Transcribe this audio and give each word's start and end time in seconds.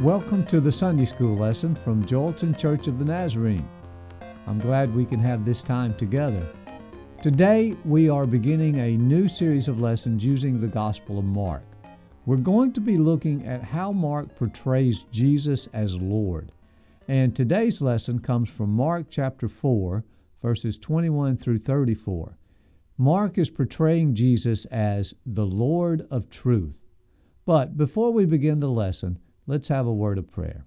Welcome 0.00 0.44
to 0.48 0.60
the 0.60 0.70
Sunday 0.70 1.06
School 1.06 1.38
lesson 1.38 1.74
from 1.74 2.04
Joelton 2.04 2.58
Church 2.58 2.86
of 2.86 2.98
the 2.98 3.04
Nazarene. 3.06 3.66
I'm 4.46 4.58
glad 4.58 4.94
we 4.94 5.06
can 5.06 5.20
have 5.20 5.46
this 5.46 5.62
time 5.62 5.94
together. 5.94 6.46
Today, 7.22 7.74
we 7.82 8.10
are 8.10 8.26
beginning 8.26 8.78
a 8.78 8.98
new 8.98 9.26
series 9.26 9.68
of 9.68 9.80
lessons 9.80 10.22
using 10.22 10.60
the 10.60 10.66
Gospel 10.66 11.18
of 11.18 11.24
Mark. 11.24 11.62
We're 12.26 12.36
going 12.36 12.74
to 12.74 12.80
be 12.82 12.98
looking 12.98 13.46
at 13.46 13.62
how 13.62 13.90
Mark 13.90 14.36
portrays 14.36 15.06
Jesus 15.10 15.66
as 15.72 15.96
Lord. 15.96 16.52
And 17.08 17.34
today's 17.34 17.80
lesson 17.80 18.18
comes 18.18 18.50
from 18.50 18.68
Mark 18.68 19.06
chapter 19.08 19.48
4, 19.48 20.04
verses 20.42 20.76
21 20.76 21.38
through 21.38 21.60
34. 21.60 22.36
Mark 22.98 23.38
is 23.38 23.48
portraying 23.48 24.14
Jesus 24.14 24.66
as 24.66 25.14
the 25.24 25.46
Lord 25.46 26.06
of 26.10 26.28
truth. 26.28 26.80
But 27.46 27.78
before 27.78 28.12
we 28.12 28.26
begin 28.26 28.60
the 28.60 28.68
lesson, 28.68 29.20
Let's 29.48 29.68
have 29.68 29.86
a 29.86 29.92
word 29.92 30.18
of 30.18 30.32
prayer. 30.32 30.66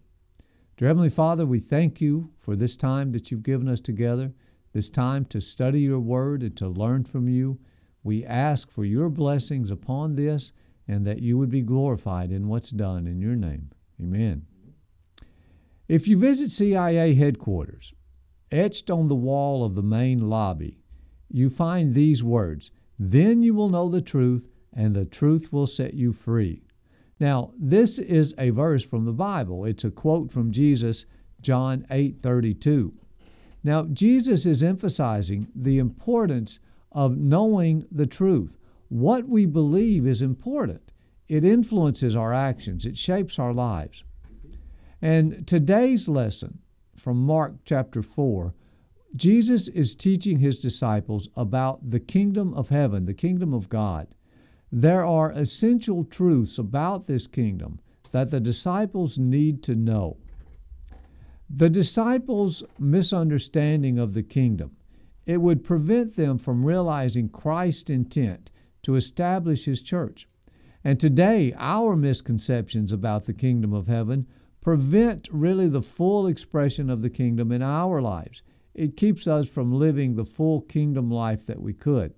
Dear 0.78 0.88
Heavenly 0.88 1.10
Father, 1.10 1.46
we 1.46 1.60
thank 1.60 2.00
you 2.00 2.32
for 2.40 2.56
this 2.56 2.78
time 2.78 3.12
that 3.12 3.30
you've 3.30 3.44
given 3.44 3.68
us 3.68 3.82
together, 3.82 4.32
this 4.72 4.90
time 4.90 5.26
to 5.26 5.42
study 5.42 5.82
your 5.82 6.00
word 6.00 6.42
and 6.42 6.56
to 6.56 6.70
learn 6.70 7.04
from 7.04 7.28
you. 7.28 7.60
We 8.04 8.24
ask 8.24 8.72
for 8.72 8.86
your 8.86 9.10
blessings 9.10 9.70
upon 9.70 10.16
this 10.16 10.54
and 10.88 11.06
that 11.06 11.22
you 11.22 11.38
would 11.38 11.50
be 11.50 11.62
glorified 11.62 12.32
in 12.32 12.48
what's 12.48 12.70
done 12.70 13.06
in 13.06 13.20
your 13.20 13.36
name. 13.36 13.72
Amen. 14.02 14.46
If 15.90 16.08
you 16.08 16.18
visit 16.18 16.50
CIA 16.50 17.16
headquarters, 17.16 17.94
etched 18.50 18.90
on 18.90 19.10
the 19.10 19.16
wall 19.16 19.66
of 19.66 19.76
the 19.76 19.84
main 19.84 20.30
lobby, 20.30 20.80
you 21.30 21.50
find 21.50 21.94
these 21.94 22.24
words 22.24 22.72
Then 22.98 23.42
you 23.42 23.54
will 23.54 23.70
know 23.70 23.90
the 23.90 24.02
truth, 24.02 24.48
and 24.74 24.96
the 24.96 25.06
truth 25.06 25.52
will 25.52 25.68
set 25.68 25.96
you 25.96 26.14
free. 26.14 26.69
Now, 27.20 27.52
this 27.60 28.00
is 28.00 28.34
a 28.38 28.52
verse 28.52 28.84
from 28.84 29.06
the 29.06 29.14
Bible. 29.14 29.66
It's 29.66 29.84
a 29.84 29.92
quote 29.92 30.32
from 30.32 30.52
Jesus, 30.52 31.06
John 31.42 31.86
8 31.92 32.20
32. 32.22 32.94
Now, 33.64 33.84
Jesus 33.84 34.46
is 34.46 34.64
emphasizing 34.64 35.48
the 35.54 35.80
importance 35.80 36.60
of 36.92 37.18
knowing 37.18 37.86
the 37.92 38.08
truth. 38.08 38.58
What 38.88 39.28
we 39.28 39.46
believe 39.46 40.08
is 40.08 40.22
important, 40.22 40.92
it 41.28 41.44
influences 41.44 42.16
our 42.16 42.34
actions, 42.34 42.86
it 42.86 42.98
shapes 42.98 43.38
our 43.38 43.54
lives. 43.54 44.04
And 45.02 45.48
today's 45.48 46.08
lesson 46.08 46.60
from 46.96 47.26
Mark 47.26 47.56
chapter 47.66 48.02
4, 48.02 48.54
Jesus 49.16 49.68
is 49.68 49.96
teaching 49.96 50.40
his 50.40 50.60
disciples 50.60 51.30
about 51.36 51.90
the 51.90 52.00
kingdom 52.00 52.54
of 52.54 52.70
heaven, 52.70 53.06
the 53.06 53.14
kingdom 53.14 53.54
of 53.54 53.70
God. 53.70 54.08
There 54.72 55.04
are 55.04 55.32
essential 55.32 56.04
truths 56.04 56.58
about 56.58 57.08
this 57.08 57.28
kingdom 57.28 57.80
that 58.12 58.32
the 58.32 58.40
disciples 58.40 59.18
need 59.18 59.64
to 59.64 59.76
know. 59.76 60.18
The 61.50 61.70
disciples' 61.70 62.64
misunderstanding 62.78 63.98
of 63.98 64.14
the 64.14 64.24
kingdom, 64.24 64.78
it 65.26 65.42
would 65.42 65.64
prevent 65.64 66.16
them 66.16 66.38
from 66.38 66.66
realizing 66.66 67.30
Christ's 67.30 67.90
intent 67.90 68.52
to 68.84 68.96
establish 68.96 69.66
his 69.66 69.82
church. 69.82 70.28
And 70.84 71.00
today, 71.00 71.54
our 71.58 71.96
misconceptions 71.96 72.94
about 72.94 73.26
the 73.26 73.34
kingdom 73.34 73.74
of 73.74 73.88
heaven 73.88 74.28
prevent 74.62 75.28
really 75.32 75.68
the 75.68 75.82
full 75.82 76.28
expression 76.28 76.90
of 76.90 77.02
the 77.02 77.10
kingdom 77.10 77.52
in 77.52 77.62
our 77.62 78.02
lives. 78.02 78.44
It 78.74 78.96
keeps 78.96 79.28
us 79.28 79.50
from 79.50 79.74
living 79.74 80.16
the 80.16 80.26
full 80.26 80.62
kingdom 80.62 81.10
life 81.10 81.46
that 81.48 81.62
we 81.62 81.74
could. 81.74 82.14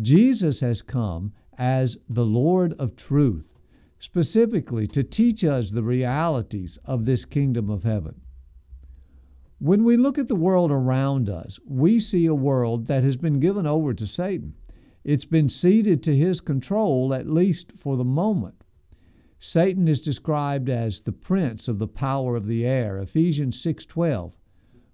Jesus 0.00 0.60
has 0.60 0.82
come 0.82 1.32
as 1.58 1.98
the 2.08 2.24
Lord 2.24 2.72
of 2.78 2.96
truth, 2.96 3.58
specifically 3.98 4.86
to 4.86 5.02
teach 5.02 5.44
us 5.44 5.72
the 5.72 5.82
realities 5.82 6.78
of 6.84 7.04
this 7.04 7.24
kingdom 7.24 7.68
of 7.68 7.82
heaven. 7.82 8.20
When 9.58 9.82
we 9.82 9.96
look 9.96 10.18
at 10.18 10.28
the 10.28 10.36
world 10.36 10.70
around 10.70 11.28
us, 11.28 11.58
we 11.66 11.98
see 11.98 12.26
a 12.26 12.34
world 12.34 12.86
that 12.86 13.02
has 13.02 13.16
been 13.16 13.40
given 13.40 13.66
over 13.66 13.92
to 13.92 14.06
Satan. 14.06 14.54
It's 15.02 15.24
been 15.24 15.48
ceded 15.48 16.02
to 16.04 16.16
his 16.16 16.40
control, 16.40 17.12
at 17.12 17.28
least 17.28 17.72
for 17.72 17.96
the 17.96 18.04
moment. 18.04 18.62
Satan 19.40 19.88
is 19.88 20.00
described 20.00 20.68
as 20.68 21.00
the 21.00 21.12
prince 21.12 21.66
of 21.66 21.78
the 21.78 21.88
power 21.88 22.36
of 22.36 22.46
the 22.46 22.64
air, 22.64 22.98
Ephesians 22.98 23.60
6:12. 23.60 24.32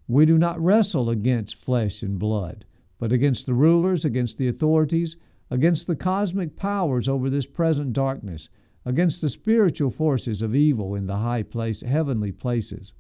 We 0.07 0.25
do 0.25 0.39
not 0.39 0.63
wrestle 0.63 1.11
against 1.11 1.57
flesh 1.57 2.03
and 2.03 2.19
blood, 2.19 2.65
but 2.99 3.13
against 3.13 3.47
the 3.47 3.55
rulers, 3.55 4.05
against 4.05 4.39
the 4.39 4.49
authorities, 4.49 5.17
against 5.51 5.87
the 5.87 5.97
cosmic 5.97 6.57
powers 6.57 7.09
over 7.09 7.29
this 7.29 7.47
present 7.47 7.93
darkness, 7.93 8.49
against 8.85 9.21
the 9.21 9.29
spiritual 9.29 9.91
forces 9.91 10.43
of 10.43 10.55
evil 10.55 10.95
in 10.95 11.07
the 11.07 11.19
high 11.19 11.43
place, 11.43 11.83
heavenly 11.83 12.33
places. 12.33 12.93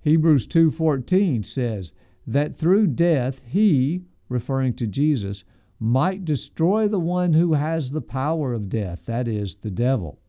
Hebrews 0.00 0.46
2:14 0.46 1.42
says 1.44 1.92
that 2.26 2.56
through 2.56 2.88
death 2.88 3.42
he, 3.46 4.04
referring 4.28 4.74
to 4.74 4.86
Jesus, 4.86 5.44
might 5.80 6.24
destroy 6.24 6.88
the 6.88 7.00
one 7.00 7.34
who 7.34 7.54
has 7.54 7.92
the 7.92 8.00
power 8.00 8.52
of 8.52 8.68
death, 8.68 9.06
that 9.06 9.28
is 9.28 9.56
the 9.56 9.70
devil. 9.70 10.20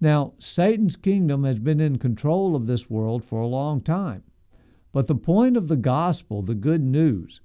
Now, 0.00 0.34
Satan's 0.38 0.96
kingdom 0.96 1.44
has 1.44 1.60
been 1.60 1.80
in 1.80 1.98
control 1.98 2.56
of 2.56 2.66
this 2.66 2.90
world 2.90 3.24
for 3.24 3.40
a 3.40 3.46
long 3.46 3.80
time. 3.80 4.22
But 4.92 5.06
the 5.06 5.14
point 5.14 5.56
of 5.56 5.68
the 5.68 5.76
gospel, 5.76 6.42
the 6.42 6.54
good 6.54 6.82
news, 6.82 7.40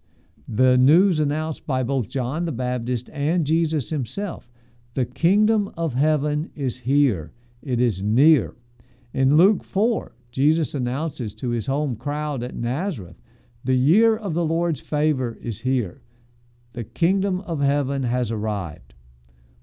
the 0.52 0.80
news 0.80 1.20
announced 1.20 1.68
by 1.68 1.84
both 1.84 2.10
John 2.10 2.46
the 2.46 2.52
Baptist 2.52 3.08
and 3.14 3.46
Jesus 3.46 3.92
himself. 3.92 4.50
The 4.96 5.06
kingdom 5.06 5.72
of 5.78 5.94
heaven 5.94 6.50
is 6.56 6.80
here, 6.80 7.32
it 7.62 7.80
is 7.80 8.02
near. 8.02 8.56
In 9.14 9.38
Luke 9.38 9.64
4, 9.64 10.16
Jesus 10.32 10.74
announces 10.74 11.36
to 11.36 11.50
his 11.50 11.68
home 11.68 11.96
crowd 11.96 12.42
at 12.42 12.56
Nazareth, 12.56 13.18
The 13.64 13.76
year 13.76 14.18
of 14.18 14.34
the 14.34 14.44
Lord's 14.44 14.82
favor 14.82 15.38
is 15.40 15.62
here. 15.62 16.02
The 16.74 16.84
kingdom 16.84 17.42
of 17.42 17.62
heaven 17.62 18.04
has 18.04 18.32
arrived. 18.32 18.96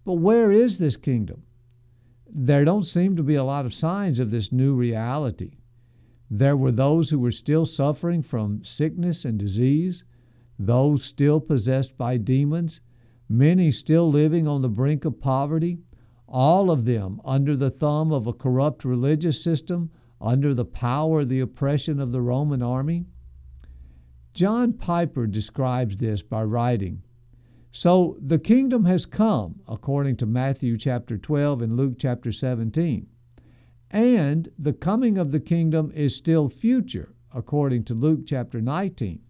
But 0.05 0.15
where 0.15 0.53
is 0.53 0.79
this 0.79 0.97
kingdom? 0.97 1.43
There 2.29 2.65
don't 2.65 2.85
seem 2.85 3.17
to 3.17 3.25
be 3.25 3.35
a 3.35 3.45
lot 3.45 3.67
of 3.67 3.75
signs 3.75 4.21
of 4.21 4.31
this 4.31 4.53
new 4.53 4.75
reality. 4.75 5.57
There 6.31 6.57
were 6.57 6.73
those 6.73 7.11
who 7.11 7.19
were 7.19 7.33
still 7.33 7.65
suffering 7.65 8.23
from 8.23 8.63
sickness 8.63 9.25
and 9.25 9.37
disease 9.37 10.05
those 10.59 11.05
still 11.05 11.41
possessed 11.41 11.97
by 11.97 12.17
demons, 12.17 12.81
many 13.29 13.71
still 13.71 14.11
living 14.11 14.47
on 14.47 14.63
the 14.63 14.69
brink 14.69 15.05
of 15.05 15.21
poverty, 15.21 15.79
all 16.29 16.71
of 16.71 16.85
them 16.85 17.21
under 17.25 17.57
the 17.57 17.71
thumb 17.71 18.13
of 18.13 18.27
a 18.27 18.33
corrupt 18.33 18.85
religious 18.85 19.43
system, 19.43 19.91
under 20.21 20.55
the 20.55 20.65
power, 20.65 21.25
the 21.25 21.41
oppression 21.41 22.01
of 22.01 22.13
the 22.13 22.23
Roman 22.23 22.63
army. 22.63 23.05
John 24.33 24.73
Piper 24.73 25.27
describes 25.27 25.99
this 25.99 26.23
by 26.23 26.43
writing, 26.43 27.03
So 27.71 28.17
the 28.21 28.39
kingdom 28.39 28.85
has 28.85 29.07
come, 29.07 29.61
according 29.69 30.17
to 30.17 30.27
Matthew 30.27 30.77
chapter 30.77 31.17
12 31.19 31.63
and 31.63 31.77
Luke 31.77 31.95
chapter 31.99 32.33
17. 32.33 33.07
And 33.91 34.49
the 34.59 34.73
coming 34.73 35.17
of 35.17 35.33
the 35.33 35.41
kingdom 35.41 35.93
is 35.95 36.17
still 36.17 36.49
future, 36.49 37.15
according 37.35 37.85
to 37.85 37.95
Luke 37.95 38.21
chapter 38.27 38.61
19. 38.61 39.21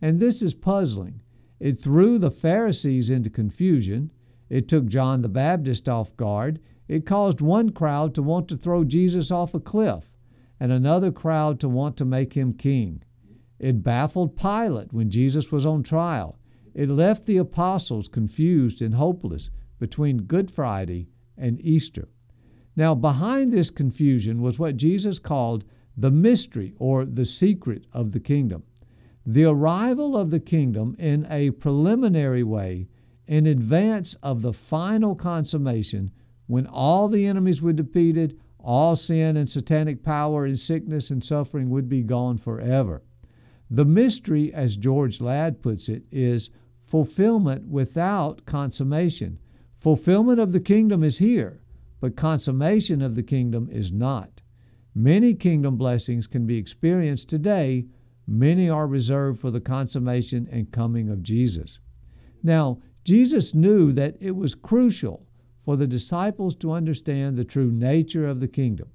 And 0.00 0.20
this 0.20 0.42
is 0.42 0.54
puzzling. 0.54 1.20
It 1.60 1.80
threw 1.80 2.18
the 2.18 2.30
Pharisees 2.30 3.10
into 3.10 3.30
confusion. 3.30 4.10
It 4.48 4.68
took 4.68 4.86
John 4.86 5.22
the 5.22 5.28
Baptist 5.28 5.88
off 5.88 6.16
guard. 6.16 6.60
It 6.88 7.06
caused 7.06 7.40
one 7.40 7.70
crowd 7.70 8.14
to 8.14 8.22
want 8.22 8.48
to 8.48 8.56
throw 8.56 8.84
Jesus 8.84 9.30
off 9.30 9.54
a 9.54 9.60
cliff 9.60 10.12
and 10.60 10.70
another 10.70 11.10
crowd 11.10 11.60
to 11.60 11.68
want 11.68 11.96
to 11.96 12.04
make 12.04 12.34
him 12.34 12.52
king. 12.52 13.02
It 13.58 13.82
baffled 13.82 14.36
Pilate 14.36 14.92
when 14.92 15.10
Jesus 15.10 15.50
was 15.50 15.64
on 15.64 15.82
trial. 15.82 16.38
It 16.74 16.88
left 16.88 17.26
the 17.26 17.38
apostles 17.38 18.08
confused 18.08 18.82
and 18.82 18.94
hopeless 18.94 19.48
between 19.78 20.22
Good 20.22 20.50
Friday 20.50 21.08
and 21.36 21.60
Easter. 21.60 22.08
Now, 22.76 22.94
behind 22.94 23.52
this 23.52 23.70
confusion 23.70 24.42
was 24.42 24.58
what 24.58 24.76
Jesus 24.76 25.18
called 25.18 25.64
the 25.96 26.10
mystery 26.10 26.74
or 26.78 27.04
the 27.04 27.24
secret 27.24 27.86
of 27.92 28.12
the 28.12 28.20
kingdom 28.20 28.64
the 29.26 29.44
arrival 29.44 30.16
of 30.16 30.30
the 30.30 30.40
kingdom 30.40 30.94
in 30.98 31.26
a 31.30 31.50
preliminary 31.50 32.42
way 32.42 32.88
in 33.26 33.46
advance 33.46 34.14
of 34.16 34.42
the 34.42 34.52
final 34.52 35.14
consummation 35.14 36.10
when 36.46 36.66
all 36.66 37.08
the 37.08 37.26
enemies 37.26 37.62
were 37.62 37.72
defeated, 37.72 38.38
all 38.58 38.96
sin 38.96 39.36
and 39.36 39.48
satanic 39.48 40.02
power 40.02 40.44
and 40.44 40.58
sickness 40.58 41.10
and 41.10 41.24
suffering 41.24 41.70
would 41.70 41.88
be 41.88 42.02
gone 42.02 42.36
forever. 42.36 43.02
The 43.70 43.86
mystery, 43.86 44.52
as 44.52 44.76
George 44.76 45.20
Ladd 45.20 45.62
puts 45.62 45.88
it, 45.88 46.04
is 46.12 46.50
fulfillment 46.76 47.66
without 47.66 48.44
consummation. 48.44 49.38
Fulfillment 49.72 50.38
of 50.38 50.52
the 50.52 50.60
kingdom 50.60 51.02
is 51.02 51.18
here, 51.18 51.60
but 52.00 52.16
consummation 52.16 53.00
of 53.00 53.14
the 53.14 53.22
kingdom 53.22 53.68
is 53.72 53.90
not. 53.90 54.42
Many 54.94 55.34
kingdom 55.34 55.76
blessings 55.76 56.26
can 56.26 56.46
be 56.46 56.58
experienced 56.58 57.28
today 57.28 57.86
Many 58.26 58.68
are 58.70 58.86
reserved 58.86 59.40
for 59.40 59.50
the 59.50 59.60
consummation 59.60 60.48
and 60.50 60.72
coming 60.72 61.08
of 61.10 61.22
Jesus. 61.22 61.78
Now, 62.42 62.80
Jesus 63.04 63.54
knew 63.54 63.92
that 63.92 64.16
it 64.20 64.32
was 64.32 64.54
crucial 64.54 65.26
for 65.60 65.76
the 65.76 65.86
disciples 65.86 66.56
to 66.56 66.72
understand 66.72 67.36
the 67.36 67.44
true 67.44 67.70
nature 67.70 68.26
of 68.26 68.40
the 68.40 68.48
kingdom. 68.48 68.88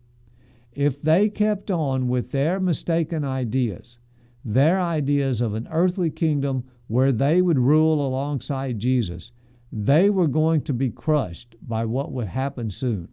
if 0.72 1.02
they 1.02 1.30
kept 1.30 1.70
on 1.70 2.08
with 2.08 2.32
their 2.32 2.60
mistaken 2.60 3.26
ideas, 3.26 4.00
their 4.46 4.80
ideas 4.80 5.42
of 5.42 5.54
an 5.54 5.68
earthly 5.72 6.10
kingdom 6.10 6.64
where 6.88 7.12
they 7.12 7.42
would 7.42 7.60
rule 7.60 8.06
alongside 8.06 8.80
Jesus, 8.80 9.32
they 9.72 10.10
were 10.10 10.28
going 10.28 10.62
to 10.62 10.74
be 10.74 10.90
crushed 10.90 11.56
by 11.62 11.86
what 11.86 12.12
would 12.12 12.28
happen 12.28 12.70
soon 12.70 13.10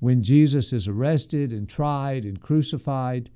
when 0.00 0.22
Jesus 0.22 0.72
is 0.72 0.88
arrested 0.88 1.52
and 1.52 1.68
tried 1.68 2.24
and 2.24 2.40
crucified. 2.40 3.30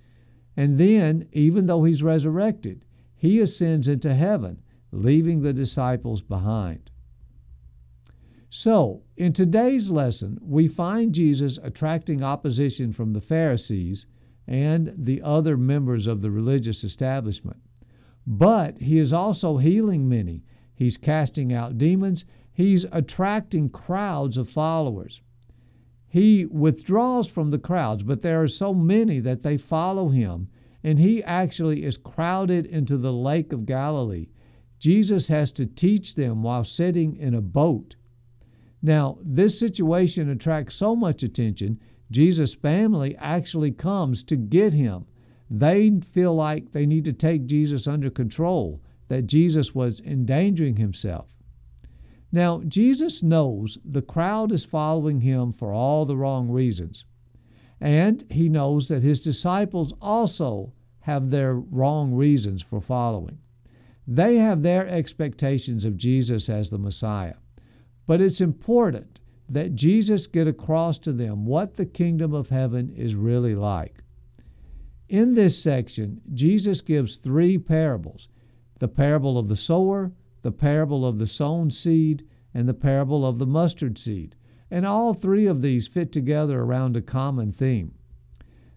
And 0.59 0.77
then, 0.77 1.29
even 1.31 1.69
though 1.69 1.85
he's 1.85 2.03
resurrected, 2.03 2.85
he 3.15 3.39
ascends 3.39 3.87
into 3.87 4.13
heaven, 4.13 4.61
leaving 4.91 5.43
the 5.43 5.53
disciples 5.53 6.21
behind. 6.21 6.91
So, 8.51 9.05
in 9.17 9.33
today's 9.33 9.93
lesson, 9.93 10.37
we 10.43 10.67
find 10.67 11.15
Jesus 11.15 11.61
attracting 11.63 12.25
opposition 12.25 12.93
from 12.93 13.13
the 13.13 13.21
Pharisees 13.21 14.07
and 14.49 14.93
the 14.99 15.23
other 15.23 15.57
members 15.57 16.09
of 16.09 16.23
the 16.23 16.31
religious 16.33 16.83
establishment. 16.83 17.61
But 18.27 18.81
he 18.81 18.99
is 18.99 19.13
also 19.13 19.59
healing 19.59 20.09
many. 20.09 20.43
He's 20.75 20.97
casting 20.97 21.53
out 21.53 21.79
demons. 21.79 22.25
He's 22.53 22.85
attracting 22.91 23.69
crowds 23.69 24.37
of 24.37 24.49
followers. 24.49 25.21
He 26.09 26.47
withdraws 26.47 27.29
from 27.29 27.51
the 27.51 27.59
crowds, 27.59 28.03
but 28.03 28.23
there 28.23 28.43
are 28.43 28.49
so 28.49 28.73
many 28.73 29.21
that 29.21 29.43
they 29.43 29.57
follow 29.57 30.09
him, 30.09 30.49
and 30.83 30.99
he 30.99 31.23
actually 31.23 31.85
is 31.85 31.97
crowded 31.97 32.65
into 32.67 32.97
the 32.97 33.13
Lake 33.13 33.53
of 33.53 33.67
Galilee. 33.67 34.29
Jesus 34.79 35.29
has 35.29 35.53
to 35.53 35.67
teach 35.67 36.15
them 36.15 36.43
while 36.43 36.65
sitting 36.65 37.17
in 37.17 37.35
a 37.35 37.41
boat 37.41 37.97
now, 38.83 39.19
this 39.23 39.59
situation 39.59 40.29
attracts 40.29 40.77
so 40.77 40.95
much 40.95 41.23
attention, 41.23 41.81
Jesus' 42.11 42.55
family 42.55 43.17
actually 43.17 43.73
comes 43.73 44.23
to 44.25 44.37
get 44.37 44.73
him. 44.73 45.07
They 45.51 45.91
feel 46.01 46.35
like 46.35 46.73
they 46.73 46.87
need 46.87 47.05
to 47.07 47.13
take 47.13 47.47
Jesus 47.47 47.87
under 47.87 48.11
control, 48.11 48.81
that 49.09 49.27
Jesus 49.27 49.75
was 49.75 50.01
endangering 50.01 50.77
himself. 50.77 51.35
Now, 52.31 52.63
Jesus 52.67 53.23
knows 53.23 53.79
the 53.85 54.03
crowd 54.03 54.53
is 54.53 54.65
following 54.65 55.21
him 55.21 55.53
for 55.53 55.73
all 55.73 56.05
the 56.05 56.17
wrong 56.17 56.51
reasons. 56.51 57.05
And 57.81 58.25
he 58.31 58.49
knows 58.49 58.89
that 58.89 59.03
his 59.03 59.23
disciples 59.23 59.95
also 60.03 60.73
have 61.01 61.31
their 61.31 61.55
wrong 61.55 62.13
reasons 62.13 62.61
for 62.61 62.81
following. 62.81 63.39
They 64.07 64.37
have 64.37 64.63
their 64.63 64.87
expectations 64.87 65.85
of 65.85 65.97
Jesus 65.97 66.49
as 66.49 66.71
the 66.71 66.79
Messiah. 66.79 67.35
But 68.07 68.21
it's 68.21 68.41
important 68.41 69.21
that 69.49 69.75
Jesus 69.75 70.27
get 70.27 70.47
across 70.47 70.99
to 70.99 71.13
them 71.13 71.47
what 71.47 71.77
the 71.77 71.87
kingdom 71.87 72.35
of 72.35 72.51
heaven 72.51 72.91
is 72.91 73.15
really 73.15 73.55
like. 73.55 74.03
In 75.09 75.35
this 75.35 75.63
section, 75.63 76.21
Jesus 76.35 76.81
gives 76.83 77.17
three 77.17 77.57
parables 77.57 78.29
the 78.79 78.89
parable 78.89 79.39
of 79.39 79.49
the 79.49 79.57
sower, 79.57 80.13
the 80.49 80.53
parable 80.53 81.05
of 81.05 81.19
the 81.19 81.27
sown 81.27 81.71
seed, 81.71 82.27
and 82.55 82.67
the 82.67 82.73
parable 82.73 83.27
of 83.27 83.39
the 83.39 83.47
mustard 83.47 83.99
seed. 83.99 84.35
And 84.71 84.87
all 84.87 85.13
three 85.13 85.45
of 85.45 85.61
these 85.61 85.87
fit 85.87 86.11
together 86.11 86.61
around 86.61 86.97
a 86.97 87.03
common 87.03 87.53
theme. 87.53 87.93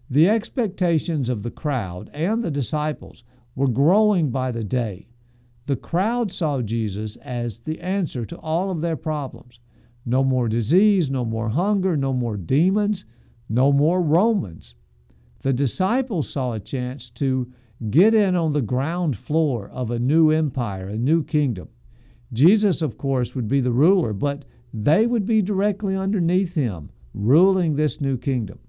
The 0.09 0.27
expectations 0.27 1.29
of 1.29 1.44
the 1.44 1.50
crowd 1.50 2.09
and 2.13 2.44
the 2.44 2.51
disciples 2.51 3.23
were 3.56 3.69
growing 3.69 4.31
by 4.31 4.51
the 4.51 4.65
day. 4.65 5.07
The 5.65 5.77
crowd 5.77 6.33
saw 6.33 6.62
Jesus 6.62 7.15
as 7.15 7.62
the 7.62 7.79
answer 7.79 8.25
to 8.25 8.35
all 8.39 8.69
of 8.69 8.81
their 8.81 8.97
problems. 8.97 9.62
No 10.06 10.25
more 10.25 10.50
disease, 10.50 11.09
no 11.09 11.23
more 11.23 11.51
hunger, 11.51 11.95
no 11.95 12.12
more 12.12 12.35
demons, 12.35 13.06
no 13.47 13.71
more 13.71 14.01
Romans. 14.01 14.75
The 15.39 15.53
disciples 15.53 16.29
saw 16.29 16.51
a 16.51 16.59
chance 16.59 17.09
to 17.12 17.53
get 17.89 18.13
in 18.13 18.36
on 18.36 18.51
the 18.51 18.62
ground 18.62 19.18
floor 19.18 19.69
of 19.74 19.89
a 19.89 20.00
new 20.00 20.30
empire, 20.30 20.88
a 20.88 20.98
new 20.98 21.24
kingdom. 21.24 21.69
Jesus, 22.31 22.81
of 22.81 22.98
course, 22.98 23.36
would 23.36 23.48
be 23.48 23.60
the 23.60 23.72
ruler, 23.72 24.13
but 24.13 24.45
they 24.74 25.06
would 25.06 25.25
be 25.25 25.42
directly 25.42 25.95
underneath 25.95 26.56
him, 26.56 26.92
ruling 27.13 27.75
this 27.75 28.00
new 28.00 28.18
kingdom. 28.18 28.60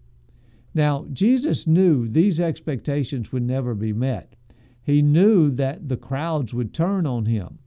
Now, 0.74 1.06
Jesus 1.12 1.66
knew 1.66 2.08
these 2.08 2.40
expectations 2.40 3.30
would 3.30 3.42
never 3.42 3.74
be 3.74 3.92
met. 3.92 4.34
He 4.82 5.02
knew 5.02 5.50
that 5.50 5.88
the 5.88 5.96
crowds 5.96 6.54
would 6.54 6.74
turn 6.74 7.06
on 7.06 7.26
him. 7.26 7.58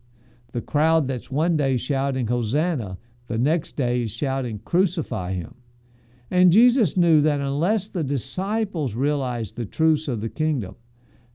The 0.51 0.61
crowd 0.61 1.07
that's 1.07 1.31
one 1.31 1.55
day 1.55 1.77
shouting, 1.77 2.27
Hosanna, 2.27 2.97
the 3.27 3.37
next 3.37 3.73
day 3.73 4.03
is 4.03 4.11
shouting, 4.11 4.59
Crucify 4.59 5.33
him. 5.33 5.55
And 6.31 6.51
Jesus 6.51 6.97
knew 6.97 7.21
that 7.21 7.39
unless 7.39 7.87
the 7.87 8.03
disciples 8.03 8.95
realized 8.95 9.55
the 9.55 9.65
truths 9.65 10.07
of 10.07 10.21
the 10.21 10.29
kingdom, 10.29 10.75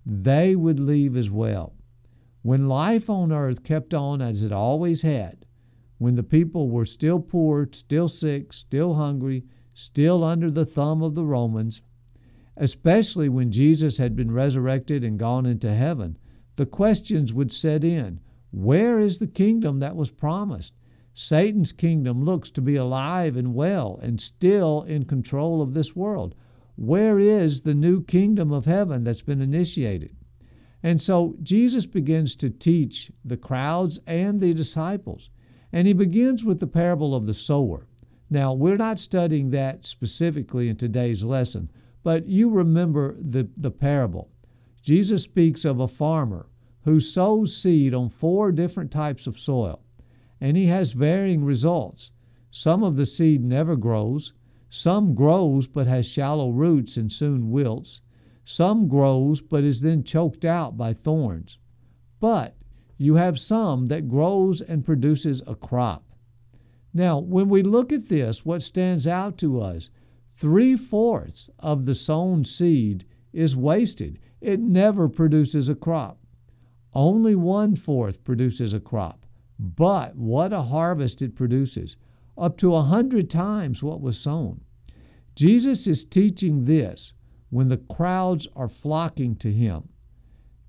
they 0.05 0.57
would 0.57 0.81
leave 0.81 1.17
as 1.17 1.31
well. 1.31 1.75
When 2.43 2.69
life 2.69 3.11
on 3.11 3.33
earth 3.33 3.63
kept 3.63 3.93
on 3.93 4.23
as 4.23 4.43
it 4.43 4.53
always 4.53 5.03
had, 5.03 5.45
when 5.99 6.15
the 6.15 6.23
people 6.23 6.71
were 6.71 6.87
still 6.87 7.21
poor, 7.21 7.69
still 7.73 8.09
sick, 8.09 8.53
still 8.53 8.95
hungry, 8.95 9.45
still 9.75 10.25
under 10.25 10.51
the 10.51 10.65
thumb 10.65 11.03
of 11.03 11.15
the 11.15 11.25
Romans, 11.25 11.83
especially 12.57 13.29
when 13.29 13.51
Jesus 13.51 13.99
had 13.99 14.17
been 14.17 14.31
resurrected 14.31 15.05
and 15.05 15.19
gone 15.19 15.45
into 15.45 15.75
heaven, 15.75 16.17
the 16.57 16.67
questions 16.67 17.33
would 17.33 17.53
set 17.53 17.85
in 17.85 18.21
Where 18.51 18.99
is 18.99 19.19
the 19.19 19.27
kingdom 19.27 19.81
that 19.81 19.97
was 19.97 20.11
promised? 20.11 20.75
Satan's 21.13 21.73
kingdom 21.73 22.25
looks 22.25 22.51
to 22.51 22.63
be 22.63 22.77
alive 22.77 23.37
and 23.37 23.55
well 23.55 23.99
and 24.03 24.21
still 24.21 24.83
in 24.83 25.05
control 25.05 25.61
of 25.61 25.75
this 25.75 25.95
world. 25.95 26.35
Where 26.81 27.19
is 27.19 27.61
the 27.61 27.75
new 27.75 28.03
kingdom 28.03 28.51
of 28.51 28.65
heaven 28.65 29.05
that's 29.05 29.21
been 29.21 29.43
initiated? 29.43 30.17
And 30.83 30.99
so 30.99 31.37
Jesus 31.43 31.85
begins 31.85 32.35
to 32.37 32.49
teach 32.49 33.13
the 33.23 33.37
crowds 33.37 34.01
and 34.07 34.41
the 34.41 34.55
disciples. 34.55 35.29
And 35.75 35.87
he 35.87 35.93
begins 35.93 36.43
with 36.43 36.59
the 36.59 36.67
parable 36.67 37.15
of 37.15 37.27
the 37.27 37.35
sower. 37.35 37.87
Now, 38.31 38.55
we're 38.55 38.79
not 38.79 38.99
studying 38.99 39.51
that 39.51 39.85
specifically 39.85 40.71
in 40.71 40.77
today's 40.77 41.23
lesson, 41.23 41.71
but 42.03 42.29
you 42.29 42.49
remember 42.49 43.15
the, 43.21 43.51
the 43.59 43.71
parable. 43.71 44.31
Jesus 44.81 45.25
speaks 45.25 45.67
of 45.67 45.81
a 45.81 45.87
farmer 45.87 46.47
who 46.85 46.99
sows 46.99 47.55
seed 47.55 47.93
on 47.93 48.09
four 48.09 48.53
different 48.53 48.91
types 48.91 49.27
of 49.27 49.39
soil, 49.39 49.83
and 50.41 50.57
he 50.57 50.65
has 50.69 50.95
varying 50.95 51.45
results. 51.45 52.11
Some 52.51 52.83
of 52.83 52.97
the 52.97 53.05
seed 53.05 53.45
never 53.45 53.77
grows, 53.77 54.33
some 54.71 55.15
grows 55.15 55.67
but 55.67 55.87
has 55.87 56.09
shallow 56.09 56.51
roots 56.51 56.97
and 56.97 57.13
soon 57.13 57.51
wilts, 57.51 58.01
some 58.45 58.89
grows 58.89 59.43
but 59.43 59.63
is 59.63 59.83
then 59.83 60.03
choked 60.03 60.47
out 60.47 60.79
by 60.79 60.95
thorns. 60.95 61.59
But 62.19 62.57
you 62.97 63.17
have 63.17 63.39
some 63.39 63.87
that 63.87 64.09
grows 64.09 64.63
and 64.63 64.85
produces 64.85 65.43
a 65.47 65.55
crop. 65.55 66.05
Now, 66.95 67.19
when 67.19 67.51
we 67.51 67.63
look 67.63 67.93
at 67.93 68.09
this, 68.09 68.47
what 68.47 68.63
stands 68.63 69.07
out 69.07 69.37
to 69.39 69.61
us 69.61 69.91
Three 70.41 70.75
fourths 70.75 71.51
of 71.59 71.85
the 71.85 71.95
sown 71.95 72.47
seed 72.47 73.05
is 73.31 73.55
wasted. 73.55 74.19
It 74.41 74.59
never 74.59 75.07
produces 75.07 75.69
a 75.69 75.75
crop. 75.75 76.19
Only 76.95 77.35
one 77.35 77.77
fourth 77.77 78.25
produces 78.25 78.73
a 78.73 78.81
crop. 78.81 79.27
But 79.59 80.17
what 80.17 80.55
a 80.55 80.63
harvest 80.63 81.21
it 81.21 81.37
produces, 81.37 81.99
up 82.37 82.57
to 82.59 82.75
a 82.75 82.83
hundred 82.83 83.31
times 83.31 83.83
what 83.83 84.01
was 84.01 84.19
sown. 84.19 84.63
Jesus 85.35 85.87
is 85.87 86.05
teaching 86.05 86.65
this 86.65 87.15
when 87.51 87.69
the 87.69 87.77
crowds 87.77 88.47
are 88.55 88.69
flocking 88.69 89.37
to 89.37 89.53
him. 89.53 89.89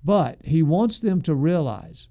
But 0.04 0.38
he 0.44 0.62
wants 0.62 1.00
them 1.00 1.20
to 1.22 1.34
realize 1.34 2.08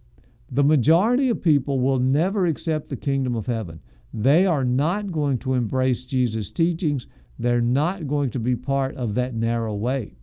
the 0.50 0.64
majority 0.64 1.30
of 1.30 1.42
people 1.42 1.80
will 1.80 2.00
never 2.00 2.46
accept 2.46 2.90
the 2.90 2.98
kingdom 2.98 3.36
of 3.36 3.48
heaven. 3.48 3.82
They 4.14 4.46
are 4.46 4.66
not 4.66 5.12
going 5.12 5.38
to 5.40 5.54
embrace 5.54 6.06
Jesus' 6.06 6.52
teachings. 6.52 7.08
They're 7.40 7.62
not 7.62 8.08
going 8.08 8.30
to 8.32 8.40
be 8.40 8.56
part 8.56 8.96
of 8.96 9.16
that 9.16 9.34
narrow 9.34 9.74
way. 9.74 10.16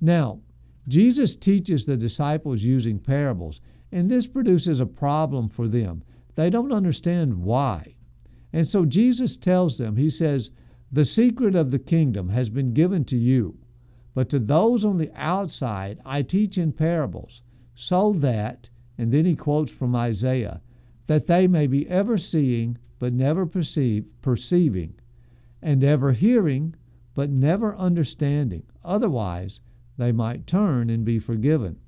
Now, 0.00 0.40
Jesus 0.86 1.34
teaches 1.34 1.86
the 1.86 1.96
disciples 1.96 2.62
using 2.62 2.98
parables, 2.98 3.60
and 3.90 4.10
this 4.10 4.26
produces 4.26 4.80
a 4.80 4.86
problem 4.86 5.48
for 5.48 5.66
them. 5.66 6.02
They 6.34 6.50
don't 6.50 6.72
understand 6.72 7.38
why. 7.38 7.93
And 8.54 8.68
so 8.68 8.84
Jesus 8.84 9.36
tells 9.36 9.78
them, 9.78 9.96
He 9.96 10.08
says, 10.08 10.52
The 10.90 11.04
secret 11.04 11.56
of 11.56 11.72
the 11.72 11.78
kingdom 11.80 12.28
has 12.28 12.50
been 12.50 12.72
given 12.72 13.04
to 13.06 13.16
you, 13.16 13.58
but 14.14 14.30
to 14.30 14.38
those 14.38 14.84
on 14.84 14.96
the 14.96 15.10
outside 15.16 16.00
I 16.06 16.22
teach 16.22 16.56
in 16.56 16.70
parables, 16.70 17.42
so 17.74 18.12
that, 18.12 18.70
and 18.96 19.10
then 19.10 19.24
he 19.24 19.34
quotes 19.34 19.72
from 19.72 19.96
Isaiah, 19.96 20.62
that 21.08 21.26
they 21.26 21.48
may 21.48 21.66
be 21.66 21.88
ever 21.88 22.16
seeing 22.16 22.78
but 23.00 23.12
never 23.12 23.44
perceive, 23.44 24.06
perceiving, 24.22 25.00
and 25.60 25.82
ever 25.82 26.12
hearing, 26.12 26.76
but 27.12 27.30
never 27.30 27.74
understanding. 27.74 28.62
Otherwise, 28.84 29.58
they 29.98 30.12
might 30.12 30.46
turn 30.46 30.90
and 30.90 31.04
be 31.04 31.18
forgiven. 31.18 31.80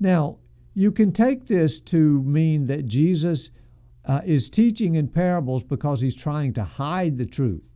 Now, 0.00 0.38
you 0.74 0.90
can 0.90 1.12
take 1.12 1.46
this 1.46 1.80
to 1.82 2.24
mean 2.24 2.66
that 2.66 2.86
Jesus 2.86 3.52
uh, 4.06 4.22
is 4.24 4.48
teaching 4.48 4.94
in 4.94 5.08
parables 5.08 5.64
because 5.64 6.00
he's 6.00 6.14
trying 6.16 6.52
to 6.54 6.64
hide 6.64 7.18
the 7.18 7.26
truth. 7.26 7.68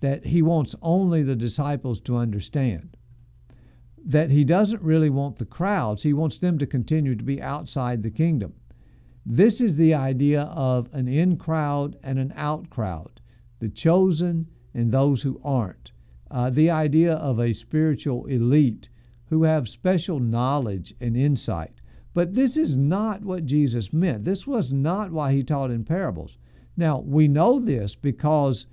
that 0.00 0.26
he 0.26 0.42
wants 0.42 0.74
only 0.82 1.22
the 1.22 1.36
disciples 1.36 2.00
to 2.00 2.16
understand. 2.16 2.96
That 4.02 4.30
he 4.30 4.44
doesn't 4.44 4.82
really 4.82 5.10
want 5.10 5.36
the 5.36 5.44
crowds, 5.44 6.02
he 6.02 6.12
wants 6.12 6.38
them 6.38 6.58
to 6.58 6.66
continue 6.66 7.14
to 7.14 7.24
be 7.24 7.40
outside 7.40 8.02
the 8.02 8.10
kingdom. 8.10 8.54
This 9.24 9.60
is 9.60 9.76
the 9.76 9.94
idea 9.94 10.42
of 10.42 10.88
an 10.92 11.06
in 11.06 11.36
crowd 11.36 11.96
and 12.02 12.18
an 12.18 12.32
out 12.34 12.70
crowd, 12.70 13.20
the 13.58 13.68
chosen 13.68 14.46
and 14.72 14.90
those 14.90 15.22
who 15.22 15.40
aren't. 15.44 15.92
Uh, 16.30 16.48
the 16.48 16.70
idea 16.70 17.12
of 17.12 17.38
a 17.38 17.52
spiritual 17.52 18.24
elite 18.26 18.88
who 19.26 19.42
have 19.42 19.68
special 19.68 20.18
knowledge 20.18 20.94
and 21.00 21.16
insight. 21.16 21.79
But 22.20 22.34
this 22.34 22.58
is 22.58 22.76
not 22.76 23.22
what 23.22 23.46
Jesus 23.46 23.94
meant. 23.94 24.26
This 24.26 24.46
was 24.46 24.74
not 24.74 25.10
why 25.10 25.32
he 25.32 25.42
taught 25.42 25.70
in 25.70 25.84
parables. 25.84 26.36
Now, 26.76 27.00
we 27.00 27.28
know 27.28 27.58
this 27.58 27.94
because 27.94 28.66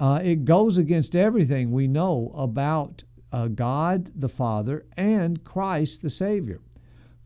uh, 0.00 0.22
it 0.24 0.46
goes 0.46 0.78
against 0.78 1.14
everything 1.14 1.70
we 1.70 1.86
know 1.86 2.30
about 2.34 3.04
uh, 3.30 3.48
God 3.48 4.10
the 4.18 4.30
Father 4.30 4.86
and 4.96 5.44
Christ 5.44 6.00
the 6.00 6.08
Savior. 6.08 6.62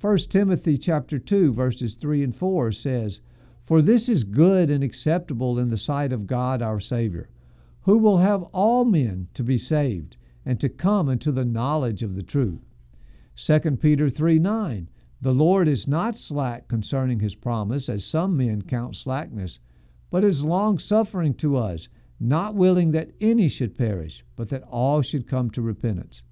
1 0.00 0.18
Timothy 0.28 0.78
chapter 0.78 1.16
2 1.16 1.52
verses 1.52 1.94
3 1.94 2.24
and 2.24 2.34
4 2.34 2.72
says, 2.72 3.20
"For 3.60 3.80
this 3.80 4.08
is 4.08 4.24
good 4.24 4.70
and 4.70 4.82
acceptable 4.82 5.60
in 5.60 5.68
the 5.68 5.76
sight 5.76 6.12
of 6.12 6.26
God 6.26 6.60
our 6.60 6.80
Savior, 6.80 7.30
who 7.82 7.98
will 7.98 8.18
have 8.18 8.42
all 8.50 8.84
men 8.84 9.28
to 9.34 9.44
be 9.44 9.56
saved 9.56 10.16
and 10.44 10.60
to 10.60 10.68
come 10.68 11.08
into 11.08 11.30
the 11.30 11.44
knowledge 11.44 12.02
of 12.02 12.16
the 12.16 12.24
truth." 12.24 12.66
2 13.36 13.76
Peter 13.76 14.10
3 14.10 14.40
9. 14.40 14.88
The 15.20 15.32
Lord 15.32 15.66
is 15.68 15.88
not 15.88 16.16
slack 16.16 16.68
concerning 16.68 17.20
his 17.20 17.34
promise, 17.34 17.88
as 17.88 18.04
some 18.04 18.36
men 18.36 18.62
count 18.62 18.96
slackness, 18.96 19.58
but 20.10 20.24
is 20.24 20.44
long 20.44 20.78
suffering 20.78 21.34
to 21.34 21.56
us, 21.56 21.88
not 22.20 22.54
willing 22.54 22.92
that 22.92 23.10
any 23.20 23.48
should 23.48 23.76
perish, 23.76 24.24
but 24.36 24.48
that 24.50 24.62
all 24.64 25.02
should 25.02 25.28
come 25.28 25.50
to 25.50 25.62
repentance. 25.62 26.22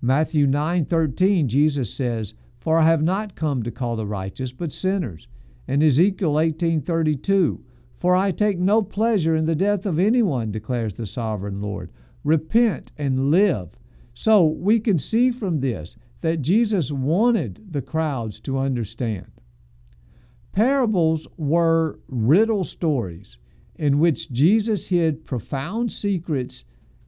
Matthew 0.00 0.46
9 0.46 0.86
13, 0.86 1.48
Jesus 1.48 1.92
says, 1.92 2.34
For 2.60 2.78
I 2.78 2.82
have 2.84 3.02
not 3.02 3.34
come 3.34 3.62
to 3.62 3.70
call 3.70 3.96
the 3.96 4.06
righteous, 4.06 4.52
but 4.52 4.72
sinners. 4.72 5.28
And 5.68 5.82
Ezekiel 5.82 6.40
eighteen 6.40 6.82
thirty 6.82 7.14
two, 7.14 7.64
For 7.94 8.16
I 8.16 8.32
take 8.32 8.58
no 8.58 8.82
pleasure 8.82 9.36
in 9.36 9.44
the 9.44 9.54
death 9.54 9.86
of 9.86 9.98
anyone, 9.98 10.50
declares 10.50 10.94
the 10.94 11.06
sovereign 11.06 11.60
Lord. 11.60 11.92
Repent 12.24 12.92
and 12.98 13.30
live. 13.30 13.78
So 14.14 14.44
we 14.46 14.80
can 14.80 14.98
see 14.98 15.30
from 15.30 15.60
this 15.60 15.96
that 16.20 16.42
Jesus 16.42 16.92
wanted 16.92 17.72
the 17.72 17.82
crowds 17.82 18.40
to 18.40 18.58
understand. 18.58 19.30
Parables 20.52 21.26
were 21.36 22.00
riddle 22.08 22.64
stories 22.64 23.38
in 23.76 23.98
which 23.98 24.30
Jesus 24.30 24.88
hid 24.88 25.24
profound 25.24 25.90
secrets 25.90 26.64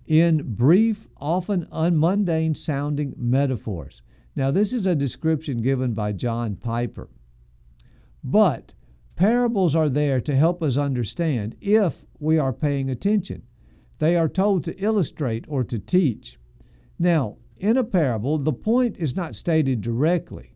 in 0.07 0.55
brief, 0.55 1.07
often 1.21 1.67
unmundane 1.67 2.57
sounding 2.57 3.15
metaphors. 3.17 4.03
Now, 4.35 4.51
this 4.51 4.73
is 4.73 4.87
a 4.87 4.95
description 4.95 5.61
given 5.61 5.93
by 5.93 6.13
John 6.13 6.57
Piper. 6.57 7.09
But 8.25 8.75
parables 9.17 9.77
are 9.77 9.91
there 9.91 10.21
to 10.21 10.35
help 10.35 10.63
us 10.63 10.77
understand 10.79 11.57
if 11.61 12.07
we 12.19 12.39
are 12.39 12.53
paying 12.53 12.89
attention. 12.89 13.43
They 13.99 14.17
are 14.17 14.29
told 14.29 14.65
to 14.65 14.79
illustrate 14.79 15.45
or 15.49 15.63
to 15.65 15.79
teach. 15.79 16.39
Now, 16.99 17.37
in 17.63 17.77
a 17.77 17.85
parable, 17.85 18.39
the 18.39 18.53
point 18.53 18.97
is 18.99 19.17
not 19.17 19.37
stated 19.37 19.81
directly. 19.81 20.55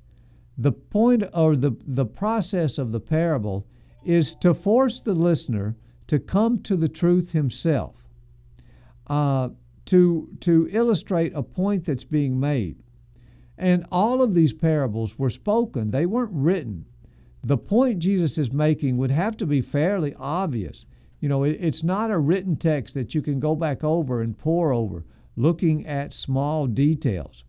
The 0.59 0.73
point 0.73 1.25
or 1.33 1.55
the, 1.55 1.77
the 1.87 2.07
process 2.07 2.79
of 2.79 2.93
the 2.93 3.01
parable 3.01 3.67
is 4.05 4.35
to 4.37 4.55
force 4.55 5.01
the 5.01 5.15
listener 5.15 5.77
to 6.09 6.19
come 6.19 6.63
to 6.63 6.77
the 6.77 6.89
truth 6.89 7.33
himself, 7.33 8.05
uh, 9.09 9.51
to, 9.87 10.29
to 10.41 10.69
illustrate 10.71 11.33
a 11.35 11.43
point 11.43 11.85
that's 11.87 12.05
being 12.05 12.41
made. 12.41 12.83
And 13.59 13.87
all 13.91 14.21
of 14.21 14.35
these 14.35 14.53
parables 14.53 15.19
were 15.19 15.31
spoken, 15.31 15.91
they 15.91 16.07
weren't 16.07 16.33
written. 16.33 16.87
The 17.43 17.59
point 17.59 18.01
Jesus 18.01 18.39
is 18.39 18.53
making 18.53 18.97
would 18.97 19.13
have 19.13 19.37
to 19.37 19.47
be 19.47 19.61
fairly 19.61 20.15
obvious. 20.19 20.85
You 21.21 21.29
know, 21.29 21.45
it, 21.45 21.59
it's 21.61 21.83
not 21.85 22.11
a 22.11 22.19
written 22.19 22.57
text 22.57 22.95
that 22.95 23.15
you 23.15 23.23
can 23.23 23.39
go 23.39 23.55
back 23.55 23.85
over 23.85 24.21
and 24.21 24.37
pore 24.37 24.73
over 24.73 25.05
looking 25.37 25.87
at 25.87 26.13
small 26.13 26.67
details. 26.67 27.45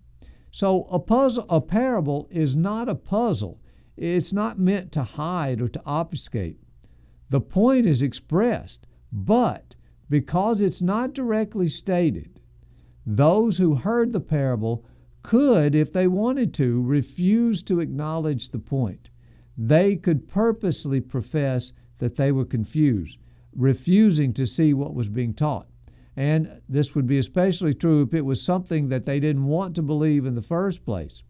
So 0.51 0.83
a 0.91 0.99
puzzle 0.99 1.45
a 1.49 1.61
parable 1.61 2.27
is 2.29 2.55
not 2.55 2.89
a 2.89 2.95
puzzle. 2.95 3.61
It's 3.95 4.33
not 4.33 4.59
meant 4.59 4.91
to 4.93 5.03
hide 5.03 5.61
or 5.61 5.69
to 5.69 5.81
obfuscate. 5.85 6.59
The 7.29 7.41
point 7.41 7.85
is 7.85 8.01
expressed, 8.01 8.85
but 9.11 9.75
because 10.09 10.61
it's 10.61 10.81
not 10.81 11.13
directly 11.13 11.67
stated, 11.67 12.39
those 13.05 13.57
who 13.57 13.75
heard 13.75 14.13
the 14.13 14.19
parable 14.19 14.85
could, 15.23 15.75
if 15.75 15.91
they 15.91 16.07
wanted 16.07 16.53
to, 16.55 16.81
refuse 16.81 17.61
to 17.63 17.79
acknowledge 17.79 18.49
the 18.49 18.59
point. 18.59 19.09
They 19.57 19.95
could 19.95 20.27
purposely 20.27 21.01
profess 21.01 21.73
that 21.97 22.15
they 22.15 22.31
were 22.31 22.45
confused, 22.45 23.17
refusing 23.55 24.33
to 24.33 24.45
see 24.45 24.73
what 24.73 24.93
was 24.93 25.09
being 25.09 25.33
taught. 25.33 25.67
And 26.17 26.61
this 26.67 26.95
would 26.95 27.05
be 27.05 27.19
especially 27.19 27.75
true 27.75 28.01
if 28.01 28.11
it 28.11 28.25
was 28.25 28.41
something 28.41 28.89
that 28.89 29.05
they 29.05 29.19
didn't 29.19 29.45
want 29.45 29.75
to 29.75 29.83
believe 29.83 30.25
in 30.25 30.33
the 30.33 30.41
first 30.41 30.83
place. 30.83 31.21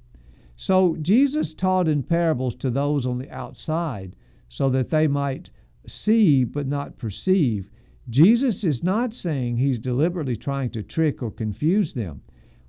So 0.55 0.95
Jesus 1.01 1.53
taught 1.53 1.89
in 1.89 2.03
parables 2.03 2.55
to 2.55 2.69
those 2.69 3.05
on 3.05 3.17
the 3.17 3.29
outside 3.29 4.15
so 4.47 4.69
that 4.69 4.89
they 4.89 5.07
might 5.07 5.49
see 5.85 6.45
but 6.45 6.67
not 6.67 6.97
perceive. 6.97 7.69
Jesus 8.09 8.63
is 8.63 8.81
not 8.81 9.13
saying 9.13 9.57
he's 9.57 9.77
deliberately 9.77 10.37
trying 10.37 10.69
to 10.69 10.81
trick 10.81 11.21
or 11.21 11.31
confuse 11.31 11.93
them. 11.93 12.21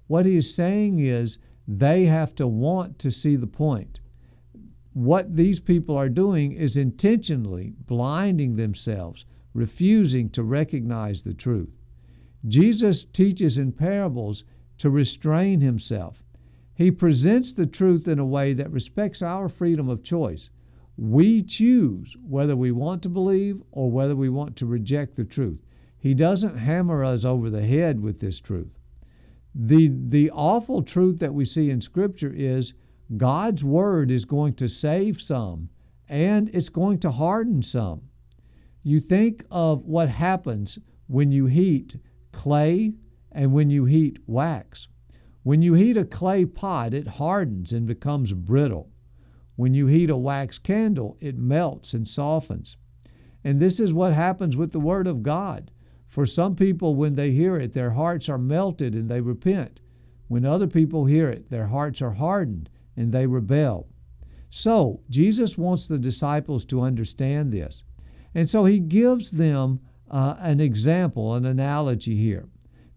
What 0.09 0.27
he 0.27 0.37
is 0.37 0.53
saying 0.53 0.99
is 0.99 1.39
they 1.69 2.07
have 2.07 2.35
to 2.35 2.49
want 2.49 2.99
to 2.99 3.13
see 3.13 3.37
the 3.37 3.47
point. 3.47 4.01
What 4.93 5.37
these 5.37 5.61
people 5.61 5.97
are 5.97 6.09
doing 6.09 6.51
is 6.51 6.77
intentionally 6.77 7.75
blinding 7.79 8.57
themselves, 8.57 9.25
refusing 9.55 10.29
to 10.31 10.43
recognize 10.43 11.23
the 11.23 11.35
truth. 11.35 11.78
Jesus 12.49 13.05
teaches 13.05 13.59
in 13.59 13.73
parables 13.73 14.45
to 14.79 14.91
restrain 14.91 15.61
himself. 15.61 16.25
He 16.75 16.91
presents 16.91 17.53
the 17.53 17.67
truth 17.67 18.07
in 18.07 18.19
a 18.19 18.25
way 18.25 18.53
that 18.53 18.71
respects 18.71 19.21
our 19.21 19.49
freedom 19.49 19.89
of 19.89 20.03
choice. 20.03 20.49
We 20.97 21.43
choose 21.43 22.17
whether 22.23 22.57
we 22.57 22.71
want 22.73 23.03
to 23.03 23.09
believe 23.09 23.63
or 23.71 23.91
whether 23.91 24.17
we 24.17 24.29
want 24.29 24.57
to 24.57 24.67
reject 24.67 25.17
the 25.17 25.25
truth. 25.25 25.65
He 25.99 26.15
doesn't 26.15 26.59
hammer 26.59 27.05
us 27.05 27.25
over 27.25 27.51
the 27.51 27.67
head 27.67 28.01
with 28.01 28.21
this 28.21 28.41
truth. 28.41 28.79
The, 29.55 29.91
the 29.93 30.31
awful 30.31 30.83
truth 30.83 31.19
that 31.19 31.35
we 31.35 31.45
see 31.45 31.71
in 31.71 31.81
Scripture 31.81 32.33
is 32.35 32.75
God's 33.17 33.65
Word 33.65 34.11
is 34.11 34.25
going 34.25 34.53
to 34.55 34.69
save 34.69 35.21
some 35.21 35.71
and 36.09 36.49
it's 36.55 36.69
going 36.69 36.99
to 37.01 37.11
harden 37.11 37.63
some. 37.63 38.03
You 38.83 39.01
think 39.01 39.45
of 39.51 39.85
what 39.85 40.09
happens 40.09 40.79
when 41.07 41.33
you 41.33 41.47
heat 41.47 41.97
clay 42.33 42.95
and 43.33 43.53
when 43.53 43.71
you 43.71 43.85
heat 43.85 44.19
wax. 44.27 44.89
When 45.43 45.63
you 45.63 45.75
heat 45.75 45.97
a 45.97 46.05
clay 46.05 46.45
pot, 46.45 46.93
it 46.93 47.09
hardens 47.09 47.73
and 47.73 47.87
becomes 47.87 48.33
brittle. 48.33 48.91
When 49.57 49.75
you 49.75 49.87
heat 49.87 50.11
a 50.11 50.17
wax 50.17 50.59
candle, 50.59 51.17
it 51.21 51.37
melts 51.37 51.95
and 51.95 52.07
softens. 52.07 52.77
And 53.43 53.61
this 53.61 53.81
is 53.81 53.93
what 53.93 54.13
happens 54.13 54.57
with 54.57 54.73
the 54.73 54.81
Word 54.81 55.07
of 55.07 55.23
God. 55.23 55.71
For 56.07 56.27
some 56.27 56.55
people, 56.57 56.95
when 56.95 57.15
they 57.15 57.33
hear 57.33 57.57
it, 57.57 57.73
their 57.73 57.91
hearts 57.91 58.29
are 58.29 58.39
melted 58.39 58.95
and 58.95 59.09
they 59.09 59.21
repent. 59.21 59.81
When 60.27 60.45
other 60.45 60.67
people 60.67 61.07
hear 61.07 61.29
it, 61.29 61.51
their 61.51 61.67
hearts 61.67 62.03
are 62.03 62.13
hardened 62.13 62.71
and 62.97 63.13
they 63.13 63.27
rebel. 63.27 63.89
So, 64.51 65.01
Jesus 65.11 65.59
wants 65.59 65.89
the 65.89 65.99
disciples 65.99 66.65
to 66.67 66.81
understand 66.81 67.53
this. 67.53 67.83
And 68.35 68.49
so 68.49 68.65
he 68.65 68.79
gives 68.79 69.33
them 69.33 69.81
uh, 70.11 70.37
an 70.41 70.61
example, 70.61 71.35
an 71.35 71.45
analogy 71.45 72.17
here. 72.17 72.49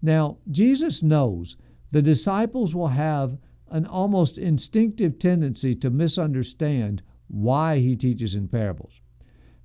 Now, 0.02 0.38
Jesus 0.50 1.04
knows 1.04 1.58
the 1.92 2.02
disciples 2.02 2.74
will 2.74 2.90
have 2.90 3.38
an 3.70 3.86
almost 3.86 4.38
instinctive 4.38 5.20
tendency 5.20 5.76
to 5.76 5.90
misunderstand 5.90 7.04
why 7.28 7.80
he 7.80 7.96
teaches 7.96 8.36
in 8.36 8.48
parables. 8.48 9.02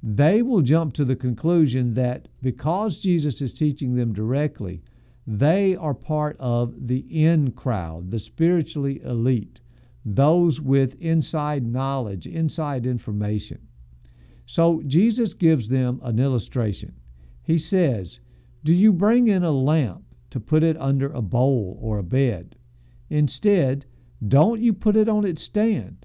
They 0.03 0.43
will 0.43 0.61
jump 0.61 0.93
to 0.95 1.05
the 1.05 1.17
conclusion 1.17 1.95
that 1.95 2.29
because 2.41 3.01
Jesus 3.01 3.41
is 3.41 3.53
teaching 3.53 3.97
them 3.97 4.13
directly, 4.13 4.83
they 5.27 5.75
are 5.75 5.95
part 5.95 6.37
of 6.39 6.87
the 6.87 7.05
in 7.11 7.51
crowd, 7.51 8.13
the 8.13 8.21
spiritually 8.21 9.01
elite, 9.03 9.61
those 10.05 10.61
with 10.61 11.01
inside 11.03 11.67
knowledge, 11.67 12.27
inside 12.27 12.87
information. 12.87 13.67
So 14.45 14.83
Jesus 14.87 15.35
gives 15.35 15.69
them 15.69 16.01
an 16.05 16.21
illustration. 16.21 16.95
He 17.47 17.59
says, 17.59 18.19
Do 18.65 18.75
you 18.75 18.93
bring 18.93 19.29
in 19.29 19.45
a 19.45 19.53
lamp 19.53 20.03
to 20.31 20.41
put 20.41 20.65
it 20.65 20.77
under 20.81 21.07
a 21.13 21.23
bowl 21.23 21.79
or 21.81 21.99
a 21.99 22.03
bed? 22.03 22.57
Instead, 23.09 23.87
don't 24.27 24.61
you 24.61 24.73
put 24.73 24.97
it 24.97 25.09
on 25.09 25.25
its 25.25 25.43
stand? 25.43 26.05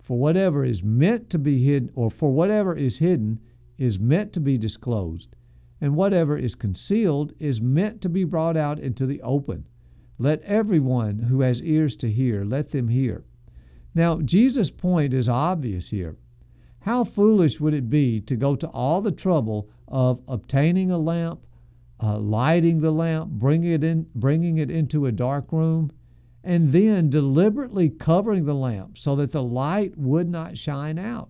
For 0.00 0.18
whatever 0.18 0.64
is 0.64 0.82
meant 0.82 1.30
to 1.30 1.38
be 1.38 1.64
hidden, 1.64 1.92
or 1.94 2.10
for 2.10 2.32
whatever 2.32 2.74
is 2.74 2.98
hidden, 2.98 3.38
is 3.78 4.00
meant 4.00 4.32
to 4.32 4.40
be 4.40 4.58
disclosed, 4.58 5.36
and 5.80 5.94
whatever 5.94 6.36
is 6.36 6.56
concealed 6.56 7.34
is 7.38 7.60
meant 7.60 8.00
to 8.00 8.08
be 8.08 8.24
brought 8.24 8.56
out 8.56 8.80
into 8.80 9.06
the 9.06 9.22
open. 9.22 9.68
Let 10.18 10.42
everyone 10.42 11.20
who 11.20 11.42
has 11.42 11.62
ears 11.62 11.94
to 11.96 12.10
hear, 12.10 12.44
let 12.44 12.72
them 12.72 12.88
hear. 12.88 13.24
Now, 13.94 14.20
Jesus' 14.20 14.70
point 14.70 15.14
is 15.14 15.28
obvious 15.28 15.90
here. 15.90 16.16
How 16.80 17.04
foolish 17.04 17.60
would 17.60 17.74
it 17.74 17.90
be 17.90 18.20
to 18.20 18.36
go 18.36 18.56
to 18.56 18.68
all 18.68 19.02
the 19.02 19.12
trouble 19.12 19.68
of 19.86 20.22
obtaining 20.26 20.90
a 20.90 20.98
lamp, 20.98 21.40
uh, 22.02 22.18
lighting 22.18 22.80
the 22.80 22.90
lamp, 22.90 23.30
bringing 23.30 23.72
it, 23.72 23.84
in, 23.84 24.06
bringing 24.14 24.56
it 24.56 24.70
into 24.70 25.06
a 25.06 25.12
dark 25.12 25.52
room, 25.52 25.92
and 26.42 26.72
then 26.72 27.10
deliberately 27.10 27.90
covering 27.90 28.46
the 28.46 28.54
lamp 28.54 28.96
so 28.96 29.14
that 29.16 29.32
the 29.32 29.42
light 29.42 29.98
would 29.98 30.28
not 30.28 30.56
shine 30.56 30.98
out? 30.98 31.28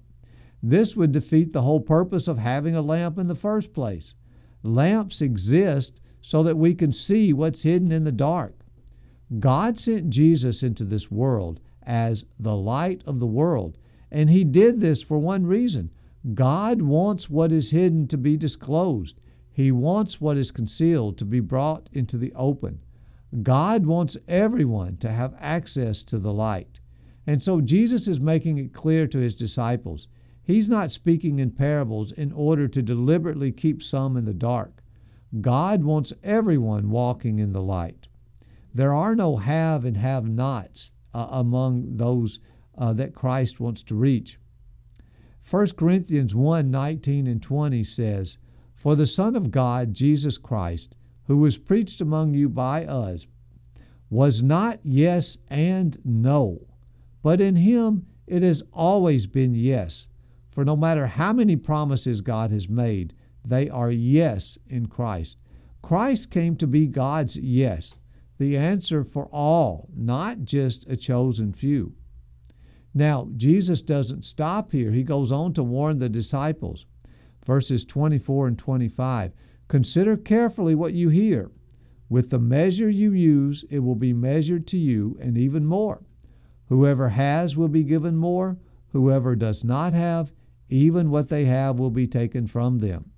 This 0.62 0.94
would 0.94 1.12
defeat 1.12 1.52
the 1.52 1.62
whole 1.62 1.80
purpose 1.80 2.28
of 2.28 2.38
having 2.38 2.76
a 2.76 2.82
lamp 2.82 3.18
in 3.18 3.26
the 3.26 3.34
first 3.34 3.72
place. 3.72 4.14
Lamps 4.62 5.20
exist 5.20 6.00
so 6.20 6.42
that 6.42 6.56
we 6.56 6.74
can 6.74 6.92
see 6.92 7.32
what's 7.32 7.62
hidden 7.62 7.90
in 7.90 8.04
the 8.04 8.12
dark. 8.12 8.54
God 9.38 9.78
sent 9.78 10.10
Jesus 10.10 10.62
into 10.62 10.84
this 10.84 11.10
world 11.10 11.60
as 11.82 12.24
the 12.38 12.56
light 12.56 13.02
of 13.06 13.18
the 13.18 13.26
world, 13.26 13.78
and 14.10 14.30
He 14.30 14.44
did 14.44 14.80
this 14.80 15.02
for 15.02 15.18
one 15.18 15.46
reason 15.46 15.90
God 16.34 16.82
wants 16.82 17.30
what 17.30 17.50
is 17.52 17.70
hidden 17.70 18.06
to 18.08 18.18
be 18.18 18.36
disclosed. 18.36 19.20
He 19.50 19.72
wants 19.72 20.20
what 20.20 20.36
is 20.36 20.50
concealed 20.50 21.18
to 21.18 21.24
be 21.24 21.40
brought 21.40 21.88
into 21.92 22.16
the 22.16 22.32
open. 22.34 22.80
God 23.42 23.86
wants 23.86 24.16
everyone 24.28 24.96
to 24.98 25.10
have 25.10 25.34
access 25.38 26.02
to 26.04 26.18
the 26.18 26.32
light. 26.32 26.80
And 27.26 27.42
so 27.42 27.60
Jesus 27.60 28.08
is 28.08 28.20
making 28.20 28.58
it 28.58 28.74
clear 28.74 29.06
to 29.06 29.18
his 29.18 29.34
disciples 29.34 30.08
He's 30.50 30.68
not 30.68 30.90
speaking 30.90 31.38
in 31.38 31.52
parables 31.52 32.10
in 32.10 32.32
order 32.32 32.66
to 32.66 32.82
deliberately 32.82 33.52
keep 33.52 33.84
some 33.84 34.16
in 34.16 34.24
the 34.24 34.34
dark. 34.34 34.82
God 35.40 35.84
wants 35.84 36.12
everyone 36.24 36.90
walking 36.90 37.38
in 37.38 37.52
the 37.52 37.62
light. 37.62 38.08
There 38.74 38.92
are 38.92 39.14
no 39.14 39.36
have 39.36 39.84
and 39.84 39.96
have 39.96 40.28
nots 40.28 40.92
uh, 41.14 41.28
among 41.30 41.98
those 41.98 42.40
uh, 42.80 42.92
that 42.94 43.14
Christ 43.14 43.60
wants 43.60 43.84
to 43.84 43.94
reach. 43.94 44.38
1 45.48 45.68
Corinthians 45.76 46.34
1 46.34 46.68
19 46.68 47.28
and 47.28 47.40
20 47.40 47.84
says, 47.84 48.38
For 48.74 48.96
the 48.96 49.06
Son 49.06 49.36
of 49.36 49.52
God, 49.52 49.94
Jesus 49.94 50.38
Christ, 50.38 50.96
who 51.26 51.36
was 51.36 51.58
preached 51.58 52.00
among 52.00 52.34
you 52.34 52.48
by 52.48 52.84
us, 52.84 53.28
was 54.08 54.42
not 54.42 54.80
yes 54.82 55.38
and 55.48 55.96
no, 56.04 56.66
but 57.22 57.40
in 57.40 57.54
him 57.54 58.06
it 58.26 58.42
has 58.42 58.64
always 58.72 59.28
been 59.28 59.54
yes 59.54 60.08
for 60.50 60.64
no 60.64 60.76
matter 60.76 61.06
how 61.06 61.32
many 61.32 61.56
promises 61.56 62.20
God 62.20 62.50
has 62.50 62.68
made, 62.68 63.14
they 63.44 63.70
are 63.70 63.90
yes 63.90 64.58
in 64.68 64.86
Christ. 64.86 65.36
Christ 65.80 66.30
came 66.30 66.56
to 66.56 66.66
be 66.66 66.86
God's 66.86 67.38
yes, 67.38 67.96
the 68.38 68.56
answer 68.56 69.04
for 69.04 69.26
all, 69.26 69.88
not 69.96 70.44
just 70.44 70.88
a 70.90 70.96
chosen 70.96 71.52
few. 71.52 71.94
Now, 72.92 73.28
Jesus 73.36 73.82
doesn't 73.82 74.24
stop 74.24 74.72
here. 74.72 74.90
He 74.90 75.02
goes 75.02 75.30
on 75.30 75.52
to 75.54 75.62
warn 75.62 75.98
the 75.98 76.08
disciples. 76.08 76.86
Verses 77.44 77.84
24 77.84 78.48
and 78.48 78.58
25 78.58 79.32
Consider 79.68 80.16
carefully 80.16 80.74
what 80.74 80.94
you 80.94 81.10
hear. 81.10 81.50
With 82.08 82.30
the 82.30 82.40
measure 82.40 82.90
you 82.90 83.12
use, 83.12 83.64
it 83.70 83.78
will 83.80 83.94
be 83.94 84.12
measured 84.12 84.66
to 84.68 84.78
you, 84.78 85.16
and 85.20 85.38
even 85.38 85.64
more. 85.64 86.02
Whoever 86.66 87.10
has 87.10 87.56
will 87.56 87.68
be 87.68 87.84
given 87.84 88.16
more. 88.16 88.58
Whoever 88.88 89.36
does 89.36 89.62
not 89.62 89.92
have, 89.92 90.32
even 90.68 91.10
what 91.10 91.28
they 91.28 91.44
have 91.44 91.78
will 91.78 91.90
be 91.90 92.08
taken 92.08 92.48
from 92.48 92.78
them. 92.78 93.12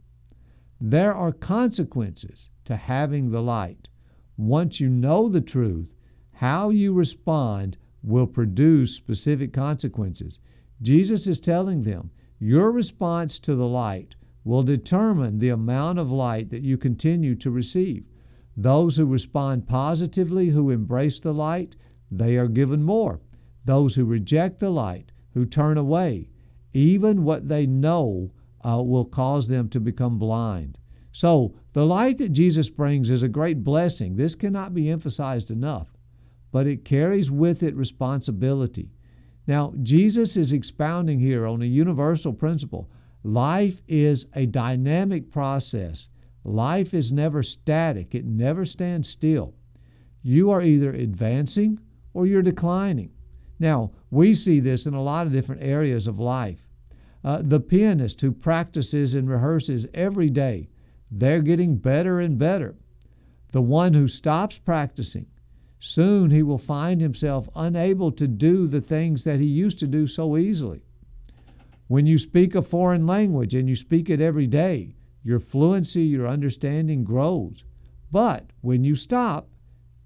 There 0.79 1.15
are 1.15 1.33
consequences 1.33 2.51
to 2.65 2.77
having 2.77 3.31
the 3.31 3.43
light. 3.43 3.89
Once 4.37 4.81
you 4.81 4.91
know 4.91 5.29
the 5.29 5.41
truth, 5.41 5.95
how 6.35 6.71
you 6.71 6.93
respond 6.93 7.79
will 8.03 8.27
produce 8.27 8.95
specific 8.95 9.53
consequences. 9.53 10.41
Jesus 10.81 11.27
is 11.27 11.41
telling 11.41 11.83
them 11.83 12.11
your 12.39 12.73
response 12.73 13.39
to 13.39 13.55
the 13.55 13.69
light 13.69 14.17
will 14.45 14.63
determine 14.63 15.39
the 15.39 15.49
amount 15.49 15.99
of 15.99 16.11
light 16.11 16.51
that 16.51 16.63
you 16.63 16.77
continue 16.77 17.35
to 17.37 17.51
receive. 17.51 18.05
Those 18.57 18.97
who 18.97 19.07
respond 19.07 19.69
positively, 19.69 20.49
who 20.49 20.71
embrace 20.71 21.21
the 21.21 21.33
light, 21.33 21.77
they 22.11 22.37
are 22.37 22.49
given 22.49 22.83
more. 22.83 23.21
Those 23.65 23.95
who 23.95 24.05
reject 24.05 24.59
the 24.59 24.71
light, 24.71 25.13
who 25.35 25.47
turn 25.47 25.79
away, 25.79 26.29
even 26.73 27.25
what 27.25 27.49
they 27.49 27.67
know 27.67 28.33
uh, 28.65 28.83
will 28.85 29.05
cause 29.05 29.49
them 29.49 29.69
to 29.71 29.81
become 29.81 30.19
blind. 30.19 30.79
So, 31.13 31.55
the 31.75 31.87
light 31.87 32.19
that 32.19 32.31
Jesus 32.31 32.71
brings 32.71 33.11
is 33.11 33.23
a 33.23 33.29
great 33.29 33.63
blessing. 33.65 34.17
This 34.17 34.35
cannot 34.35 34.75
be 34.75 34.91
emphasized 34.91 35.51
enough, 35.51 35.92
but 36.53 36.67
it 36.67 36.85
carries 36.85 37.31
with 37.31 37.63
it 37.63 37.75
responsibility. 37.75 38.91
Now, 39.47 39.75
Jesus 39.83 40.37
is 40.37 40.53
expounding 40.53 41.19
here 41.19 41.47
on 41.47 41.63
a 41.63 41.67
universal 41.67 42.33
principle. 42.33 42.89
Life 43.25 43.83
is 43.89 44.29
a 44.35 44.47
dynamic 44.47 45.33
process. 45.33 46.09
Life 46.45 46.95
is 46.95 47.13
never 47.13 47.43
static, 47.43 48.15
it 48.15 48.25
never 48.25 48.65
stands 48.65 49.09
still. 49.09 49.55
You 50.23 50.51
are 50.51 50.63
either 50.63 50.93
advancing 50.93 51.81
or 52.15 52.27
you're 52.27 52.43
declining. 52.43 53.11
Now, 53.59 53.93
we 54.11 54.35
see 54.35 54.61
this 54.61 54.87
in 54.87 54.95
a 54.95 55.03
lot 55.03 55.27
of 55.27 55.33
different 55.33 55.63
areas 55.63 56.07
of 56.07 56.19
life. 56.19 56.69
Uh, 57.25 57.41
the 57.43 57.61
pianist 57.61 58.21
who 58.21 58.33
practices 58.33 59.15
and 59.15 59.29
rehearses 59.29 59.87
every 59.95 60.29
day, 60.29 60.69
they're 61.11 61.43
getting 61.43 61.77
better 61.77 62.19
and 62.19 62.39
better. 62.39 62.75
The 63.53 63.63
one 63.63 63.95
who 63.95 64.09
stops 64.09 64.59
practicing, 64.59 65.27
soon 65.85 66.31
he 66.31 66.45
will 66.45 66.59
find 66.59 67.01
himself 67.01 67.49
unable 67.57 68.13
to 68.13 68.29
do 68.29 68.69
the 68.69 68.81
things 68.81 69.25
that 69.25 69.41
he 69.41 69.47
used 69.47 69.81
to 69.81 69.87
do 69.89 70.07
so 70.07 70.37
easily. 70.37 70.85
When 71.89 72.07
you 72.07 72.19
speak 72.19 72.55
a 72.55 72.63
foreign 72.63 73.05
language 73.05 73.53
and 73.53 73.69
you 73.69 73.75
speak 73.75 74.09
it 74.09 74.21
every 74.21 74.47
day, 74.47 74.95
your 75.25 75.41
fluency, 75.41 76.03
your 76.03 76.29
understanding 76.29 77.03
grows. 77.03 77.65
But 78.13 78.51
when 78.61 78.85
you 78.85 78.95
stop, 78.95 79.49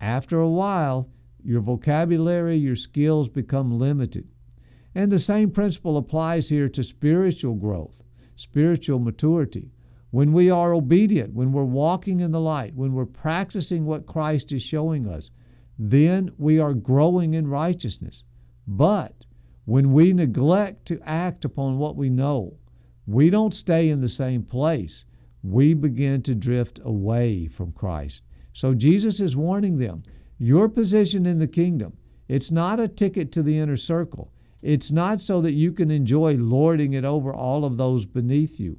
after 0.00 0.38
a 0.38 0.48
while, 0.48 1.10
your 1.44 1.60
vocabulary, 1.60 2.56
your 2.56 2.74
skills 2.74 3.28
become 3.28 3.78
limited. 3.78 4.28
And 4.94 5.12
the 5.12 5.18
same 5.18 5.50
principle 5.50 5.98
applies 5.98 6.48
here 6.48 6.70
to 6.70 6.82
spiritual 6.82 7.54
growth, 7.54 8.02
spiritual 8.34 8.98
maturity. 8.98 9.72
When 10.10 10.32
we 10.32 10.50
are 10.50 10.72
obedient, 10.72 11.34
when 11.34 11.52
we're 11.52 11.64
walking 11.64 12.20
in 12.20 12.32
the 12.32 12.40
light, 12.40 12.74
when 12.74 12.94
we're 12.94 13.04
practicing 13.04 13.84
what 13.84 14.06
Christ 14.06 14.52
is 14.52 14.62
showing 14.62 15.06
us, 15.06 15.30
then 15.78 16.32
we 16.38 16.58
are 16.58 16.74
growing 16.74 17.34
in 17.34 17.48
righteousness. 17.48 18.24
But 18.66 19.26
when 19.64 19.92
we 19.92 20.12
neglect 20.12 20.86
to 20.86 21.00
act 21.04 21.44
upon 21.44 21.78
what 21.78 21.96
we 21.96 22.08
know, 22.08 22.58
we 23.06 23.30
don't 23.30 23.54
stay 23.54 23.88
in 23.88 24.00
the 24.00 24.08
same 24.08 24.42
place. 24.42 25.04
We 25.42 25.74
begin 25.74 26.22
to 26.22 26.34
drift 26.34 26.80
away 26.82 27.46
from 27.46 27.72
Christ. 27.72 28.22
So 28.52 28.74
Jesus 28.74 29.20
is 29.20 29.36
warning 29.36 29.78
them 29.78 30.02
your 30.38 30.68
position 30.68 31.24
in 31.24 31.38
the 31.38 31.46
kingdom, 31.46 31.96
it's 32.28 32.50
not 32.50 32.80
a 32.80 32.88
ticket 32.88 33.32
to 33.32 33.42
the 33.42 33.58
inner 33.58 33.76
circle. 33.76 34.32
It's 34.62 34.90
not 34.90 35.20
so 35.20 35.40
that 35.42 35.52
you 35.52 35.72
can 35.72 35.90
enjoy 35.90 36.34
lording 36.34 36.92
it 36.92 37.04
over 37.04 37.32
all 37.32 37.64
of 37.64 37.76
those 37.76 38.04
beneath 38.04 38.58
you. 38.58 38.78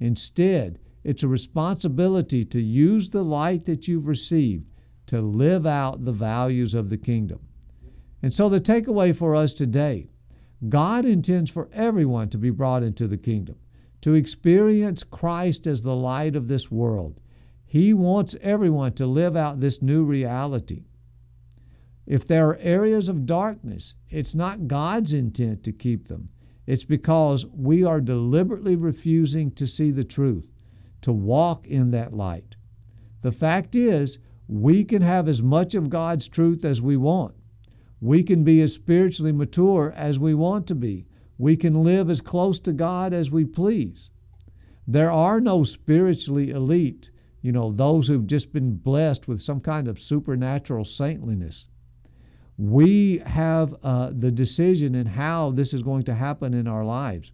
Instead, 0.00 0.80
it's 1.04 1.22
a 1.22 1.28
responsibility 1.28 2.44
to 2.46 2.60
use 2.60 3.10
the 3.10 3.22
light 3.22 3.64
that 3.66 3.86
you've 3.86 4.08
received 4.08 4.68
to 5.08 5.20
live 5.20 5.66
out 5.66 6.04
the 6.04 6.12
values 6.12 6.74
of 6.74 6.88
the 6.88 6.96
kingdom. 6.96 7.40
And 8.22 8.32
so, 8.32 8.48
the 8.48 8.60
takeaway 8.60 9.14
for 9.14 9.34
us 9.34 9.52
today 9.52 10.08
God 10.68 11.04
intends 11.04 11.50
for 11.50 11.68
everyone 11.72 12.30
to 12.30 12.38
be 12.38 12.50
brought 12.50 12.82
into 12.82 13.06
the 13.06 13.16
kingdom, 13.16 13.56
to 14.00 14.14
experience 14.14 15.04
Christ 15.04 15.66
as 15.66 15.82
the 15.82 15.94
light 15.94 16.34
of 16.34 16.48
this 16.48 16.70
world. 16.70 17.20
He 17.64 17.92
wants 17.92 18.36
everyone 18.40 18.92
to 18.94 19.06
live 19.06 19.36
out 19.36 19.60
this 19.60 19.82
new 19.82 20.04
reality. 20.04 20.86
If 22.06 22.26
there 22.26 22.48
are 22.48 22.58
areas 22.60 23.08
of 23.08 23.26
darkness, 23.26 23.94
it's 24.08 24.34
not 24.34 24.66
God's 24.66 25.12
intent 25.12 25.62
to 25.64 25.72
keep 25.72 26.08
them. 26.08 26.30
It's 26.66 26.84
because 26.84 27.46
we 27.46 27.84
are 27.84 28.00
deliberately 28.00 28.76
refusing 28.76 29.50
to 29.52 29.66
see 29.66 29.90
the 29.90 30.04
truth, 30.04 30.50
to 31.02 31.12
walk 31.12 31.66
in 31.66 31.90
that 31.92 32.14
light. 32.14 32.56
The 33.20 33.32
fact 33.32 33.74
is, 33.74 34.18
we 34.48 34.84
can 34.84 35.02
have 35.02 35.28
as 35.28 35.42
much 35.42 35.74
of 35.74 35.90
God's 35.90 36.26
truth 36.26 36.64
as 36.64 36.82
we 36.82 36.96
want. 36.96 37.34
We 38.00 38.22
can 38.22 38.42
be 38.42 38.60
as 38.60 38.74
spiritually 38.74 39.32
mature 39.32 39.92
as 39.94 40.18
we 40.18 40.34
want 40.34 40.66
to 40.68 40.74
be. 40.74 41.06
We 41.36 41.56
can 41.56 41.84
live 41.84 42.10
as 42.10 42.20
close 42.20 42.58
to 42.60 42.72
God 42.72 43.12
as 43.12 43.30
we 43.30 43.44
please. 43.44 44.10
There 44.86 45.10
are 45.10 45.40
no 45.40 45.62
spiritually 45.64 46.50
elite, 46.50 47.10
you 47.42 47.52
know, 47.52 47.70
those 47.70 48.08
who've 48.08 48.26
just 48.26 48.52
been 48.52 48.76
blessed 48.76 49.28
with 49.28 49.40
some 49.40 49.60
kind 49.60 49.86
of 49.86 50.00
supernatural 50.00 50.84
saintliness 50.84 51.68
we 52.58 53.18
have 53.24 53.76
uh, 53.84 54.10
the 54.12 54.32
decision 54.32 54.96
in 54.96 55.06
how 55.06 55.52
this 55.52 55.72
is 55.72 55.82
going 55.82 56.02
to 56.02 56.14
happen 56.14 56.52
in 56.52 56.66
our 56.66 56.84
lives. 56.84 57.30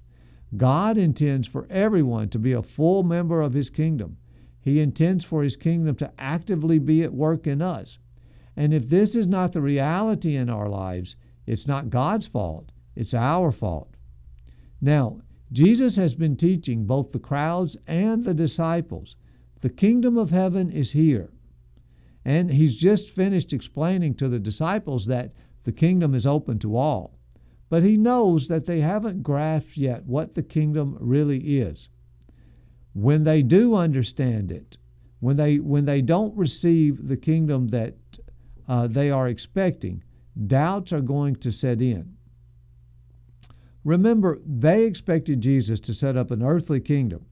God 0.55 0.99
intends 0.99 1.49
for 1.49 1.67
everyone 1.71 2.29
to 2.29 2.39
be 2.39 2.53
a 2.53 2.63
full 2.63 3.03
member 3.03 3.41
of 3.41 3.55
His 3.55 3.71
kingdom. 3.71 4.19
He 4.65 4.81
intends 4.81 5.25
for 5.25 5.43
His 5.43 5.57
kingdom 5.57 5.95
to 5.97 6.11
actively 6.19 6.79
be 6.79 7.03
at 7.03 7.13
work 7.13 7.47
in 7.47 7.61
us. 7.61 7.99
And 8.57 8.73
if 8.73 8.89
this 8.89 9.15
is 9.15 9.27
not 9.27 9.53
the 9.53 9.61
reality 9.61 10.37
in 10.37 10.49
our 10.49 10.69
lives, 10.69 11.17
it's 11.47 11.69
not 11.69 11.91
God's 11.91 12.27
fault, 12.27 12.73
it's 12.97 13.13
our 13.13 13.53
fault. 13.53 13.95
Now, 14.81 15.21
Jesus 15.53 15.97
has 15.97 16.15
been 16.15 16.37
teaching 16.37 16.87
both 16.87 17.13
the 17.13 17.19
crowds 17.19 17.77
and 17.87 18.25
the 18.25 18.35
disciples 18.35 19.17
the 19.61 19.71
kingdom 19.71 20.19
of 20.19 20.29
heaven 20.29 20.69
is 20.69 20.93
here. 20.93 21.31
And 22.23 22.51
he's 22.51 22.77
just 22.77 23.09
finished 23.09 23.51
explaining 23.51 24.13
to 24.17 24.29
the 24.29 24.39
disciples 24.39 25.07
that 25.07 25.33
the 25.63 25.73
kingdom 25.73 26.15
is 26.15 26.27
open 26.27 26.59
to 26.59 26.77
all. 26.77 27.19
But 27.71 27.83
he 27.83 27.97
knows 27.97 28.49
that 28.49 28.67
they 28.67 28.81
haven't 28.81 29.23
grasped 29.23 29.79
yet 29.79 30.05
what 30.05 30.35
the 30.35 30.43
kingdom 30.43 30.99
really 31.01 31.59
is. 31.59 31.89
When 32.95 33.25
they 33.25 33.43
do 33.43 33.75
understand 33.75 34.51
it, 34.51 34.79
when 35.21 35.37
they, 35.37 35.59
when 35.59 35.85
they 35.85 36.01
don't 36.01 36.37
receive 36.37 37.09
the 37.09 37.17
kingdom 37.17 37.69
that 37.69 37.95
uh, 38.67 38.87
they 38.87 39.11
are 39.11 39.29
expecting, 39.29 40.03
doubts 40.47 40.93
are 40.93 41.01
going 41.01 41.37
to 41.37 41.53
set 41.53 41.83
in. 41.83 42.17
Remember, 43.85 44.41
they 44.47 44.85
expected 44.85 45.43
Jesus 45.43 45.79
to 45.81 45.95
set 45.95 46.17
up 46.17 46.31
an 46.31 46.43
earthly 46.43 46.81
kingdom 46.81 47.27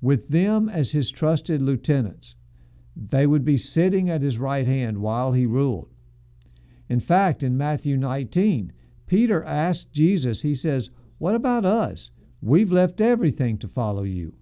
with 0.00 0.28
them 0.28 0.68
as 0.68 0.92
his 0.92 1.10
trusted 1.10 1.62
lieutenants. 1.62 2.34
They 2.96 3.26
would 3.26 3.44
be 3.44 3.58
sitting 3.58 4.10
at 4.10 4.22
his 4.22 4.38
right 4.38 4.66
hand 4.66 4.98
while 4.98 5.32
he 5.32 5.46
ruled. 5.46 5.92
In 6.88 7.00
fact, 7.00 7.42
in 7.42 7.56
Matthew 7.56 7.96
19, 7.96 8.72
Peter 9.06 9.44
asked 9.44 9.92
Jesus, 9.92 10.42
he 10.42 10.54
says, 10.54 10.90
What 11.18 11.34
about 11.34 11.64
us? 11.64 12.10
We've 12.40 12.72
left 12.72 13.00
everything 13.00 13.58
to 13.58 13.68
follow 13.68 14.02
you. 14.02 14.34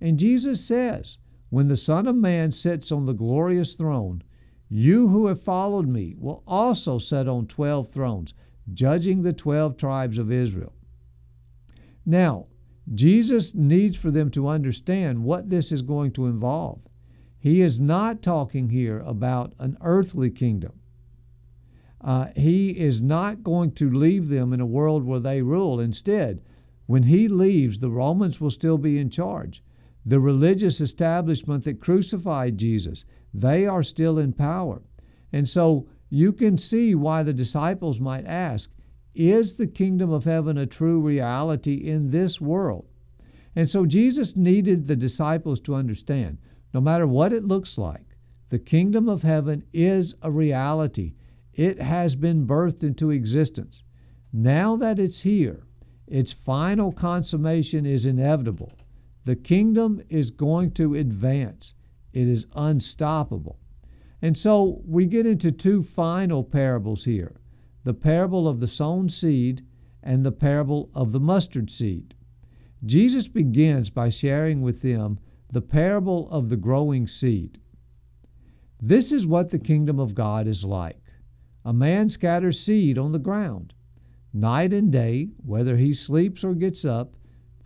And 0.00 0.18
Jesus 0.18 0.64
says, 0.64 1.18
When 1.50 1.68
the 1.68 1.76
Son 1.76 2.06
of 2.06 2.16
Man 2.16 2.52
sits 2.52 2.90
on 2.90 3.06
the 3.06 3.12
glorious 3.12 3.74
throne, 3.74 4.22
you 4.68 5.08
who 5.08 5.26
have 5.26 5.42
followed 5.42 5.88
me 5.88 6.14
will 6.16 6.42
also 6.46 6.98
sit 6.98 7.28
on 7.28 7.46
twelve 7.46 7.90
thrones, 7.92 8.34
judging 8.72 9.22
the 9.22 9.32
twelve 9.32 9.76
tribes 9.76 10.16
of 10.16 10.30
Israel. 10.30 10.72
Now, 12.06 12.46
Jesus 12.92 13.54
needs 13.54 13.96
for 13.96 14.10
them 14.10 14.30
to 14.30 14.48
understand 14.48 15.24
what 15.24 15.50
this 15.50 15.70
is 15.70 15.82
going 15.82 16.12
to 16.12 16.26
involve. 16.26 16.80
He 17.38 17.60
is 17.60 17.80
not 17.80 18.22
talking 18.22 18.70
here 18.70 19.00
about 19.00 19.54
an 19.58 19.76
earthly 19.80 20.30
kingdom. 20.30 20.72
Uh, 22.00 22.28
he 22.36 22.70
is 22.70 23.00
not 23.00 23.42
going 23.42 23.72
to 23.72 23.90
leave 23.90 24.28
them 24.28 24.52
in 24.52 24.60
a 24.60 24.66
world 24.66 25.04
where 25.04 25.20
they 25.20 25.42
rule. 25.42 25.78
Instead, 25.80 26.42
when 26.86 27.04
he 27.04 27.28
leaves, 27.28 27.80
the 27.80 27.90
Romans 27.90 28.40
will 28.40 28.50
still 28.50 28.78
be 28.78 28.98
in 28.98 29.10
charge. 29.10 29.62
The 30.04 30.20
religious 30.20 30.80
establishment 30.80 31.64
that 31.64 31.80
crucified 31.80 32.58
Jesus 32.58 33.04
they 33.32 33.66
are 33.66 33.82
still 33.82 34.18
in 34.18 34.32
power. 34.32 34.82
And 35.32 35.48
so 35.48 35.88
you 36.08 36.32
can 36.32 36.58
see 36.58 36.94
why 36.94 37.22
the 37.22 37.32
disciples 37.32 38.00
might 38.00 38.26
ask 38.26 38.70
Is 39.14 39.56
the 39.56 39.66
kingdom 39.66 40.10
of 40.10 40.24
heaven 40.24 40.58
a 40.58 40.66
true 40.66 41.00
reality 41.00 41.74
in 41.74 42.10
this 42.10 42.40
world? 42.40 42.86
And 43.54 43.68
so 43.68 43.86
Jesus 43.86 44.36
needed 44.36 44.86
the 44.86 44.96
disciples 44.96 45.60
to 45.60 45.74
understand 45.74 46.38
no 46.72 46.80
matter 46.80 47.06
what 47.06 47.32
it 47.32 47.44
looks 47.44 47.76
like, 47.78 48.16
the 48.48 48.58
kingdom 48.58 49.08
of 49.08 49.22
heaven 49.22 49.64
is 49.72 50.14
a 50.22 50.30
reality. 50.30 51.14
It 51.52 51.80
has 51.80 52.14
been 52.14 52.46
birthed 52.46 52.82
into 52.84 53.10
existence. 53.10 53.84
Now 54.32 54.76
that 54.76 54.98
it's 54.98 55.22
here, 55.22 55.64
its 56.06 56.32
final 56.32 56.92
consummation 56.92 57.86
is 57.86 58.06
inevitable. 58.06 58.72
The 59.30 59.36
kingdom 59.36 60.02
is 60.08 60.32
going 60.32 60.72
to 60.72 60.96
advance. 60.96 61.74
It 62.12 62.26
is 62.26 62.48
unstoppable. 62.52 63.60
And 64.20 64.36
so 64.36 64.82
we 64.84 65.06
get 65.06 65.24
into 65.24 65.52
two 65.52 65.84
final 65.84 66.42
parables 66.42 67.04
here 67.04 67.36
the 67.84 67.94
parable 67.94 68.48
of 68.48 68.58
the 68.58 68.66
sown 68.66 69.08
seed 69.08 69.64
and 70.02 70.26
the 70.26 70.32
parable 70.32 70.90
of 70.96 71.12
the 71.12 71.20
mustard 71.20 71.70
seed. 71.70 72.16
Jesus 72.84 73.28
begins 73.28 73.88
by 73.88 74.08
sharing 74.08 74.62
with 74.62 74.82
them 74.82 75.20
the 75.48 75.62
parable 75.62 76.28
of 76.30 76.48
the 76.48 76.56
growing 76.56 77.06
seed. 77.06 77.60
This 78.80 79.12
is 79.12 79.28
what 79.28 79.50
the 79.50 79.60
kingdom 79.60 80.00
of 80.00 80.16
God 80.16 80.48
is 80.48 80.64
like. 80.64 81.04
A 81.64 81.72
man 81.72 82.08
scatters 82.08 82.58
seed 82.58 82.98
on 82.98 83.12
the 83.12 83.20
ground. 83.20 83.74
Night 84.32 84.72
and 84.72 84.90
day, 84.90 85.28
whether 85.36 85.76
he 85.76 85.94
sleeps 85.94 86.42
or 86.42 86.54
gets 86.54 86.84
up, 86.84 87.14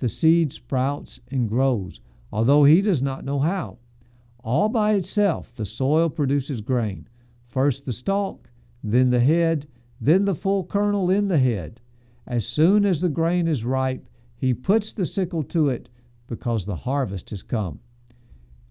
the 0.04 0.08
seed 0.10 0.52
sprouts 0.52 1.18
and 1.30 1.48
grows, 1.48 1.98
although 2.30 2.64
he 2.64 2.82
does 2.82 3.00
not 3.00 3.24
know 3.24 3.38
how. 3.38 3.78
All 4.40 4.68
by 4.68 4.92
itself, 4.92 5.50
the 5.56 5.64
soil 5.64 6.10
produces 6.10 6.60
grain. 6.60 7.08
First 7.46 7.86
the 7.86 7.92
stalk, 7.94 8.50
then 8.82 9.08
the 9.08 9.20
head, 9.20 9.66
then 9.98 10.26
the 10.26 10.34
full 10.34 10.66
kernel 10.66 11.08
in 11.08 11.28
the 11.28 11.38
head. 11.38 11.80
As 12.26 12.46
soon 12.46 12.84
as 12.84 13.00
the 13.00 13.08
grain 13.08 13.48
is 13.48 13.64
ripe, 13.64 14.06
he 14.36 14.52
puts 14.52 14.92
the 14.92 15.06
sickle 15.06 15.42
to 15.44 15.70
it 15.70 15.88
because 16.26 16.66
the 16.66 16.84
harvest 16.84 17.30
has 17.30 17.42
come. 17.42 17.80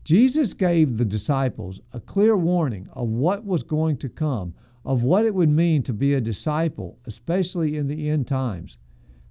Jesus 0.03 0.53
gave 0.53 0.99
the 0.99 1.05
disciples 1.05 1.81
a 1.95 1.99
clear 1.99 2.37
warning 2.37 2.89
of 2.93 3.09
what 3.09 3.43
was 3.43 3.63
going 3.63 3.97
to 3.97 4.07
come, 4.07 4.53
of 4.85 5.01
what 5.01 5.25
it 5.25 5.33
would 5.33 5.49
mean 5.49 5.81
to 5.81 5.93
be 5.93 6.13
a 6.13 6.21
disciple, 6.21 6.99
especially 7.07 7.75
in 7.75 7.87
the 7.87 8.07
end 8.07 8.27
times. 8.27 8.77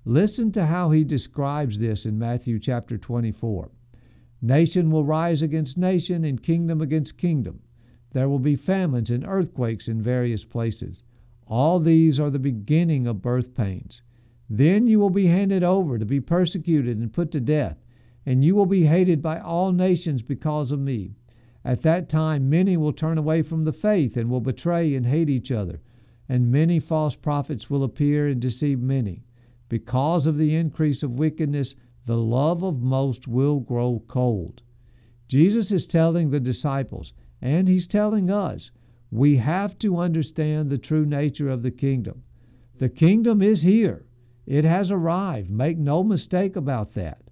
Listen 0.05 0.51
to 0.51 0.67
how 0.67 0.91
he 0.91 1.05
describes 1.05 1.79
this 1.79 2.05
in 2.05 2.19
Matthew 2.19 2.59
chapter 2.59 2.99
24. 2.99 3.71
Nation 4.41 4.91
will 4.91 5.05
rise 5.05 5.43
against 5.43 5.79
nation 5.79 6.25
and 6.25 6.43
kingdom 6.43 6.81
against 6.81 7.17
kingdom. 7.17 7.61
There 8.11 8.29
will 8.29 8.41
be 8.41 8.57
famines 8.57 9.11
and 9.11 9.25
earthquakes 9.25 9.87
in 9.87 10.03
various 10.03 10.45
places. 10.45 11.05
All 11.47 11.79
these 11.79 12.19
are 12.19 12.31
the 12.31 12.41
beginning 12.41 13.07
of 13.07 13.23
birth 13.23 13.55
pains. 13.55 14.03
Then 14.51 14.88
you 14.88 14.99
will 14.99 15.11
be 15.11 15.29
handed 15.29 15.62
over 15.62 15.99
to 15.99 16.05
be 16.05 16.21
persecuted 16.21 16.99
and 16.99 17.12
put 17.12 17.31
to 17.31 17.41
death, 17.41 17.79
and 18.27 18.45
you 18.45 18.57
will 18.57 18.67
be 18.67 18.87
hated 18.87 19.23
by 19.23 19.38
all 19.38 19.71
nations 19.71 20.23
because 20.23 20.73
of 20.73 20.81
me. 20.81 21.12
At 21.65 21.83
that 21.83 22.09
time, 22.09 22.51
many 22.51 22.77
will 22.77 22.93
turn 22.93 23.19
away 23.19 23.43
from 23.43 23.65
the 23.65 23.73
faith 23.73 24.17
and 24.17 24.29
will 24.29 24.41
betray 24.41 24.97
and 24.97 25.07
hate 25.07 25.31
each 25.31 25.53
other, 25.53 25.81
and 26.29 26.51
many 26.51 26.81
false 26.81 27.15
prophets 27.15 27.71
will 27.71 27.85
appear 27.85 28.27
and 28.27 28.41
deceive 28.41 28.81
many. 28.81 29.23
Because 29.73 30.27
of 30.27 30.37
the 30.37 30.55
increase 30.55 31.03
of 31.03 31.19
wickedness, 31.19 31.77
the 32.05 32.19
love 32.19 32.63
of 32.63 32.83
most 32.83 33.27
will 33.27 33.59
grow 33.59 34.03
cold. 34.07 34.61
Jesus 35.29 35.73
is 35.73 35.87
telling 35.87 36.29
the 36.29 36.41
disciples, 36.41 37.15
and 37.41 37.71
he's 37.71 37.87
telling 37.87 38.31
us, 38.31 38.71
we 39.11 39.37
have 39.37 39.79
to 39.79 39.97
understand 39.97 40.69
the 40.69 40.77
true 40.77 41.07
nature 41.07 41.49
of 41.49 41.63
the 41.63 41.71
kingdom. 41.71 42.23
The 42.77 42.91
kingdom 42.91 43.41
is 43.41 43.63
here, 43.63 44.05
it 44.45 44.67
has 44.67 44.91
arrived. 44.91 45.49
Make 45.49 45.79
no 45.79 46.05
mistake 46.05 46.55
about 46.55 46.93
that. 46.93 47.23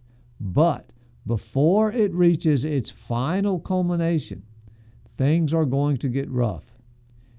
But 0.41 0.95
before 1.27 1.93
it 1.93 2.15
reaches 2.15 2.65
its 2.65 2.91
final 2.91 3.61
culmination, 3.61 4.45
things 5.15 5.53
are 5.53 5.67
going 5.67 5.99
to 5.99 6.09
get 6.09 6.31
rough. 6.31 6.73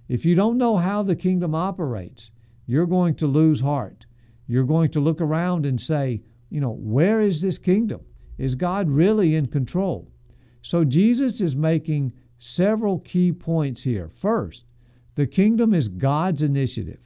If 0.08 0.26
you 0.26 0.36
don't 0.36 0.60
know 0.60 0.78
how 0.78 1.02
the 1.02 1.16
kingdom 1.16 1.56
operates, 1.56 2.30
you're 2.68 2.86
going 2.86 3.16
to 3.16 3.26
lose 3.26 3.62
heart. 3.62 4.06
You're 4.52 4.66
going 4.66 4.90
to 4.90 5.00
look 5.00 5.22
around 5.22 5.66
and 5.66 5.80
say, 5.80 6.24
you 6.50 6.60
know, 6.60 6.76
where 6.78 7.22
is 7.22 7.42
this 7.42 7.58
kingdom? 7.58 8.02
Is 8.38 8.56
God 8.56 8.90
really 8.90 9.34
in 9.34 9.46
control? 9.48 10.12
So 10.62 10.84
Jesus 10.84 11.40
is 11.40 11.56
making 11.56 12.12
several 12.38 13.00
key 13.00 13.32
points 13.32 13.84
here. 13.84 14.10
First, 14.10 14.66
the 15.16 15.26
kingdom 15.26 15.74
is 15.74 15.88
God's 15.88 16.44
initiative. 16.44 17.00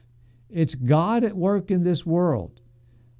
It's 0.50 0.74
God 0.74 1.22
at 1.22 1.36
work 1.36 1.70
in 1.70 1.84
this 1.84 2.04
world. 2.04 2.60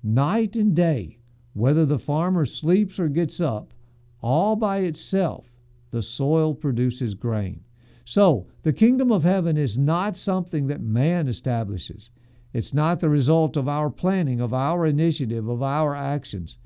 Night 0.02 0.56
and 0.56 0.74
day, 0.74 1.20
whether 1.52 1.86
the 1.86 1.96
farmer 1.96 2.46
sleeps 2.46 2.98
or 2.98 3.06
gets 3.06 3.40
up, 3.40 3.74
all 4.20 4.56
by 4.56 4.78
itself, 4.78 5.50
the 5.92 6.02
soil 6.02 6.52
produces 6.52 7.14
grain. 7.14 7.62
So, 8.04 8.48
the 8.62 8.72
kingdom 8.72 9.12
of 9.12 9.22
heaven 9.22 9.56
is 9.56 9.78
not 9.78 10.16
something 10.16 10.66
that 10.66 10.80
man 10.80 11.28
establishes. 11.28 12.10
It's 12.56 12.72
not 12.72 13.00
the 13.00 13.10
result 13.10 13.58
of 13.58 13.68
our 13.68 13.90
planning, 13.90 14.40
of 14.40 14.54
our 14.54 14.86
initiative, 14.86 15.46
of 15.46 15.62
our 15.62 15.94
actions. 15.94 16.56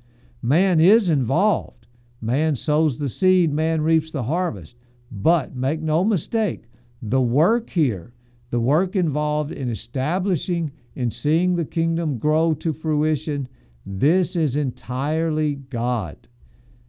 Man 0.41 0.79
is 0.79 1.09
involved. 1.09 1.85
Man 2.21 2.55
sows 2.55 2.97
the 2.97 3.09
seed, 3.09 3.51
man 3.51 3.81
reaps 3.81 4.09
the 4.09 4.23
harvest. 4.23 4.77
But 5.11 5.53
make 5.53 5.81
no 5.81 6.05
mistake, 6.05 6.63
the 7.01 7.19
work 7.19 7.71
here, 7.71 8.13
the 8.51 8.61
work 8.61 8.95
involved 8.95 9.51
in 9.51 9.69
establishing 9.69 10.71
and 10.95 11.13
seeing 11.13 11.57
the 11.57 11.65
kingdom 11.65 12.19
grow 12.19 12.53
to 12.53 12.71
fruition, 12.71 13.49
this 13.85 14.33
is 14.37 14.55
entirely 14.55 15.55
God. 15.55 16.29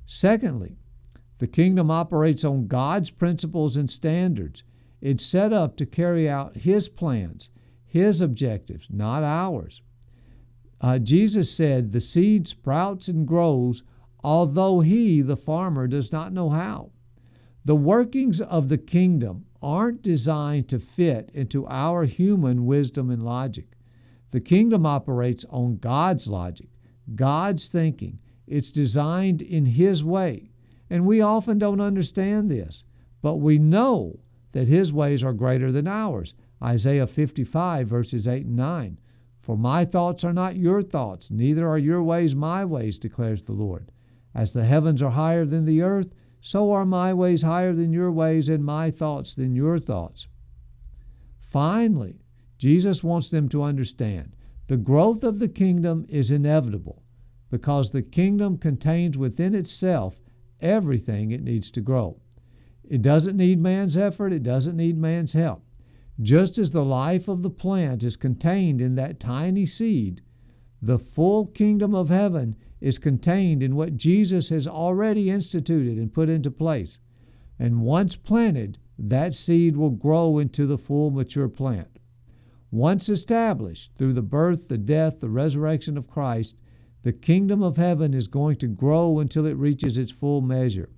Secondly, 0.07 0.77
the 1.39 1.49
kingdom 1.49 1.91
operates 1.91 2.45
on 2.45 2.69
God's 2.69 3.11
principles 3.11 3.77
and 3.77 3.91
standards. 3.91 4.63
It's 5.01 5.27
set 5.27 5.53
up 5.53 5.77
to 5.79 5.87
carry 5.87 6.29
out 6.29 6.59
His 6.59 6.89
plans, 6.89 7.51
his 7.93 8.23
objectives, 8.23 8.89
not 8.91 9.23
ours. 9.23 9.83
Uh, 10.81 10.99
Jesus 10.99 11.55
said, 11.55 11.93
The 11.93 12.01
seed 12.01 12.49
sprouts 12.49 13.07
and 13.07 13.29
grows, 13.29 13.83
although 14.25 14.81
he, 14.81 15.21
the 15.21 15.37
farmer, 15.37 15.87
does 15.87 16.11
not 16.11 16.33
know 16.33 16.49
how. 16.49 16.93
The 17.67 17.77
workings 17.77 18.41
of 18.41 18.71
the 18.71 18.79
kingdom 18.79 19.45
aren't 19.61 20.01
designed 20.01 20.71
to 20.71 20.79
fit 20.79 21.31
into 21.35 21.67
our 21.67 22.05
human 22.05 22.65
wisdom 22.65 23.11
and 23.11 23.23
logic. 23.23 23.77
The 24.31 24.41
kingdom 24.41 24.87
operates 24.87 25.45
on 25.51 25.77
God's 25.77 26.27
logic, 26.29 26.71
God's 27.15 27.69
thinking. 27.69 28.21
It's 28.47 28.73
designed 28.73 29.43
in 29.43 29.67
His 29.67 30.03
way. 30.03 30.51
And 30.89 31.05
we 31.05 31.21
often 31.21 31.59
don't 31.59 31.81
understand 31.83 32.51
this, 32.51 32.85
but 33.21 33.37
we 33.37 33.59
know 33.59 34.21
that 34.53 34.69
His 34.69 34.95
ways 34.95 35.23
are 35.23 35.35
greater 35.35 35.71
than 35.71 35.87
ours. 35.87 36.33
Isaiah 36.63 37.07
55, 37.07 37.89
verses 37.89 38.29
8 38.29 38.47
and 38.47 38.57
9. 38.57 38.99
For 39.41 39.57
my 39.57 39.85
thoughts 39.85 40.23
are 40.23 40.33
not 40.33 40.57
your 40.57 40.83
thoughts, 40.83 41.31
neither 41.31 41.69
are 41.69 41.79
your 41.79 42.03
ways 42.03 42.35
my 42.35 42.65
ways, 42.65 42.99
declares 42.99 43.43
the 43.43 43.53
Lord. 43.53 43.91
As 44.35 44.53
the 44.53 44.65
heavens 44.65 45.03
are 45.03 45.11
higher 45.11 45.45
than 45.45 45.65
the 45.65 45.83
earth, 45.83 46.15
so 46.41 46.73
are 46.73 46.87
my 46.87 47.13
ways 47.13 47.43
higher 47.43 47.73
than 47.73 47.93
your 47.93 48.13
ways, 48.13 48.49
and 48.49 48.65
my 48.65 48.91
thoughts 48.91 49.35
than 49.35 49.57
your 49.57 49.79
thoughts. 49.79 50.29
Finally, 51.41 52.21
Jesus 52.59 53.03
wants 53.03 53.31
them 53.31 53.49
to 53.49 53.63
understand 53.63 54.37
the 54.69 54.77
growth 54.77 55.25
of 55.25 55.39
the 55.39 55.49
kingdom 55.49 56.07
is 56.09 56.31
inevitable 56.31 57.03
because 57.51 57.91
the 57.91 58.03
kingdom 58.03 58.57
contains 58.57 59.19
within 59.19 59.55
itself 59.55 60.21
everything 60.61 61.31
it 61.31 61.43
needs 61.43 61.71
to 61.73 61.81
grow. 61.81 62.21
It 62.89 63.03
doesn't 63.03 63.37
need 63.37 63.61
man's 63.61 63.97
effort, 63.97 64.33
it 64.33 64.43
doesn't 64.43 64.77
need 64.77 64.97
man's 64.97 65.33
help. 65.33 65.65
Just 66.23 66.57
as 66.57 66.71
the 66.71 66.85
life 66.85 67.27
of 67.27 67.43
the 67.43 67.51
plant 67.51 68.05
is 68.05 68.17
contained 68.17 68.81
in 68.81 68.95
that 68.95 69.19
tiny 69.19 69.67
seed, 69.67 70.23
the 70.81 70.99
full 70.99 71.47
kingdom 71.47 71.95
of 71.95 72.11
heaven 72.11 72.55
is 72.81 72.99
contained 72.99 73.63
in 73.63 73.75
what 73.75 73.97
Jesus 73.97 74.49
has 74.51 74.69
already 74.69 75.31
instituted 75.31 75.99
and 75.99 76.13
put 76.13 76.29
into 76.29 76.51
place. 76.51 76.99
And 77.59 77.81
once 77.81 78.15
planted, 78.15 78.79
that 78.99 79.35
seed 79.35 79.77
will 79.77 79.91
grow 79.91 80.39
into 80.39 80.67
the 80.67 80.79
full 80.79 81.11
mature 81.11 81.49
plant. 81.49 81.99
Once 82.71 83.09
established 83.09 83.95
through 83.97 84.13
the 84.13 84.23
birth, 84.23 84.69
the 84.69 84.79
death, 84.79 85.21
the 85.21 85.29
resurrection 85.29 85.99
of 85.99 86.09
Christ, 86.09 86.57
the 87.03 87.13
kingdom 87.13 87.63
of 87.63 87.77
heaven 87.77 88.15
is 88.15 88.29
going 88.29 88.57
to 88.57 88.69
grow 88.69 89.19
until 89.19 89.45
it 89.45 89.57
reaches 89.57 89.99
its 89.99 90.13
full 90.13 90.41
measure. 90.41 90.91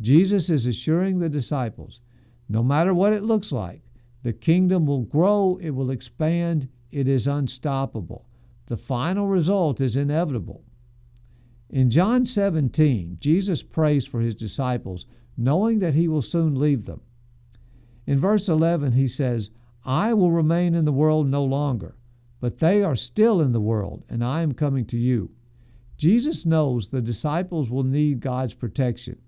Jesus 0.00 0.48
is 0.48 0.66
assuring 0.66 1.18
the 1.18 1.28
disciples 1.28 2.00
no 2.48 2.62
matter 2.62 2.92
what 2.92 3.12
it 3.12 3.22
looks 3.22 3.52
like, 3.52 3.82
the 4.22 4.32
kingdom 4.32 4.86
will 4.86 5.02
grow, 5.02 5.58
it 5.60 5.70
will 5.70 5.90
expand, 5.90 6.68
it 6.90 7.08
is 7.08 7.26
unstoppable. 7.26 8.26
The 8.66 8.76
final 8.76 9.26
result 9.26 9.80
is 9.80 9.96
inevitable. 9.96 10.64
In 11.68 11.90
John 11.90 12.26
17, 12.26 13.16
Jesus 13.20 13.62
prays 13.62 14.06
for 14.06 14.20
his 14.20 14.34
disciples, 14.34 15.06
knowing 15.36 15.78
that 15.78 15.94
he 15.94 16.08
will 16.08 16.22
soon 16.22 16.54
leave 16.54 16.84
them. 16.84 17.00
In 18.06 18.18
verse 18.18 18.48
11, 18.48 18.92
he 18.92 19.06
says, 19.06 19.50
I 19.84 20.12
will 20.12 20.32
remain 20.32 20.74
in 20.74 20.84
the 20.84 20.92
world 20.92 21.28
no 21.28 21.44
longer, 21.44 21.96
but 22.40 22.58
they 22.58 22.82
are 22.82 22.96
still 22.96 23.40
in 23.40 23.52
the 23.52 23.60
world, 23.60 24.04
and 24.08 24.22
I 24.22 24.42
am 24.42 24.52
coming 24.52 24.84
to 24.86 24.98
you. 24.98 25.30
Jesus 25.96 26.44
knows 26.44 26.88
the 26.88 27.00
disciples 27.00 27.70
will 27.70 27.84
need 27.84 28.20
God's 28.20 28.54
protection. 28.54 29.20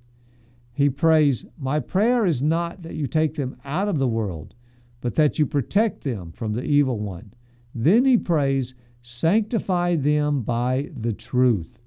He 0.73 0.89
prays, 0.89 1.45
My 1.59 1.81
prayer 1.81 2.25
is 2.25 2.43
not 2.43 2.83
that 2.83 2.95
you 2.95 3.07
take 3.07 3.35
them 3.35 3.59
out 3.65 3.89
of 3.89 3.99
the 3.99 4.09
world, 4.09 4.55
but 5.03 5.17
that 5.17 5.39
you 5.39 5.45
protect 5.45 6.05
them 6.05 6.33
from 6.33 6.55
the 6.55 6.65
evil 6.65 6.99
one. 6.99 7.35
Then 7.75 8.07
he 8.07 8.17
prays, 8.17 8.75
Sanctify 9.03 9.97
them 9.97 10.43
by 10.43 10.91
the 10.97 11.13
truth. 11.13 11.81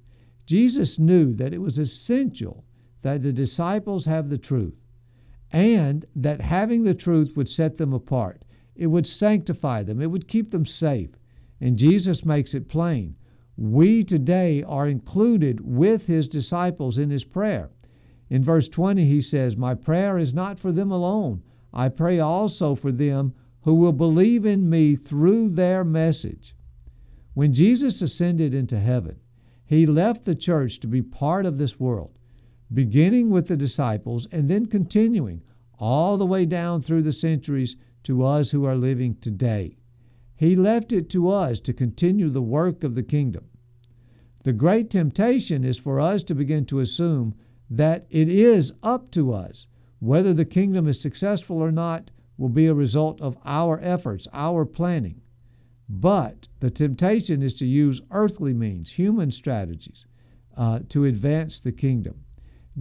Jesus 0.45 0.99
knew 0.99 1.33
that 1.33 1.53
it 1.53 1.61
was 1.61 1.79
essential 1.79 2.65
that 3.01 3.23
the 3.23 3.33
disciples 3.33 4.05
have 4.05 4.29
the 4.29 4.37
truth 4.37 4.75
and 5.51 6.05
that 6.15 6.41
having 6.41 6.83
the 6.83 6.93
truth 6.93 7.37
would 7.37 7.47
set 7.47 7.77
them 7.77 7.93
apart. 7.93 8.43
It 8.75 8.87
would 8.87 9.07
sanctify 9.07 9.83
them, 9.83 10.01
it 10.01 10.11
would 10.11 10.27
keep 10.27 10.51
them 10.51 10.65
safe. 10.65 11.11
And 11.61 11.77
Jesus 11.77 12.25
makes 12.25 12.53
it 12.53 12.67
plain. 12.67 13.15
We 13.55 14.03
today 14.03 14.61
are 14.63 14.87
included 14.87 15.61
with 15.61 16.07
his 16.07 16.27
disciples 16.27 16.97
in 16.97 17.09
his 17.09 17.23
prayer. 17.23 17.69
In 18.29 18.43
verse 18.43 18.67
20, 18.67 19.05
he 19.05 19.21
says, 19.21 19.55
My 19.55 19.73
prayer 19.73 20.17
is 20.17 20.33
not 20.33 20.59
for 20.59 20.73
them 20.73 20.91
alone. 20.91 21.43
I 21.75 21.89
pray 21.89 22.19
also 22.19 22.73
for 22.73 22.91
them 22.91 23.33
who 23.63 23.73
will 23.75 23.93
believe 23.93 24.45
in 24.45 24.69
me 24.69 24.95
through 24.95 25.49
their 25.49 25.83
message. 25.83 26.55
When 27.33 27.51
Jesus 27.51 28.01
ascended 28.01 28.53
into 28.53 28.79
heaven, 28.79 29.19
he 29.65 29.85
left 29.85 30.25
the 30.25 30.35
church 30.35 30.79
to 30.79 30.87
be 30.87 31.01
part 31.01 31.45
of 31.45 31.57
this 31.57 31.79
world, 31.79 32.17
beginning 32.73 33.29
with 33.29 33.47
the 33.47 33.57
disciples 33.57 34.27
and 34.31 34.49
then 34.49 34.67
continuing 34.67 35.41
all 35.77 36.17
the 36.17 36.25
way 36.25 36.45
down 36.45 36.81
through 36.81 37.01
the 37.01 37.11
centuries 37.11 37.75
to 38.03 38.23
us 38.23 38.51
who 38.51 38.65
are 38.65 38.75
living 38.75 39.15
today. 39.15 39.77
He 40.35 40.55
left 40.55 40.93
it 40.93 41.09
to 41.11 41.29
us 41.29 41.59
to 41.61 41.73
continue 41.73 42.29
the 42.29 42.41
work 42.41 42.83
of 42.83 42.95
the 42.95 43.03
kingdom. 43.03 43.49
The 44.43 44.53
great 44.53 44.89
temptation 44.89 45.63
is 45.63 45.79
for 45.79 45.99
us 45.99 46.23
to 46.23 46.35
begin 46.35 46.65
to 46.67 46.79
assume 46.79 47.35
that 47.69 48.05
it 48.09 48.29
is 48.29 48.73
up 48.83 49.09
to 49.11 49.33
us. 49.33 49.67
Whether 49.99 50.33
the 50.33 50.45
kingdom 50.45 50.87
is 50.87 50.99
successful 50.99 51.61
or 51.61 51.71
not 51.71 52.11
will 52.37 52.49
be 52.49 52.67
a 52.67 52.73
result 52.73 53.21
of 53.21 53.37
our 53.45 53.79
efforts, 53.81 54.27
our 54.33 54.65
planning. 54.65 55.21
But 55.87 56.47
the 56.59 56.69
temptation 56.69 57.41
is 57.41 57.53
to 57.55 57.65
use 57.65 58.01
earthly 58.11 58.53
means, 58.53 58.93
human 58.93 59.31
strategies, 59.31 60.05
uh, 60.57 60.79
to 60.89 61.05
advance 61.05 61.59
the 61.59 61.71
kingdom. 61.71 62.21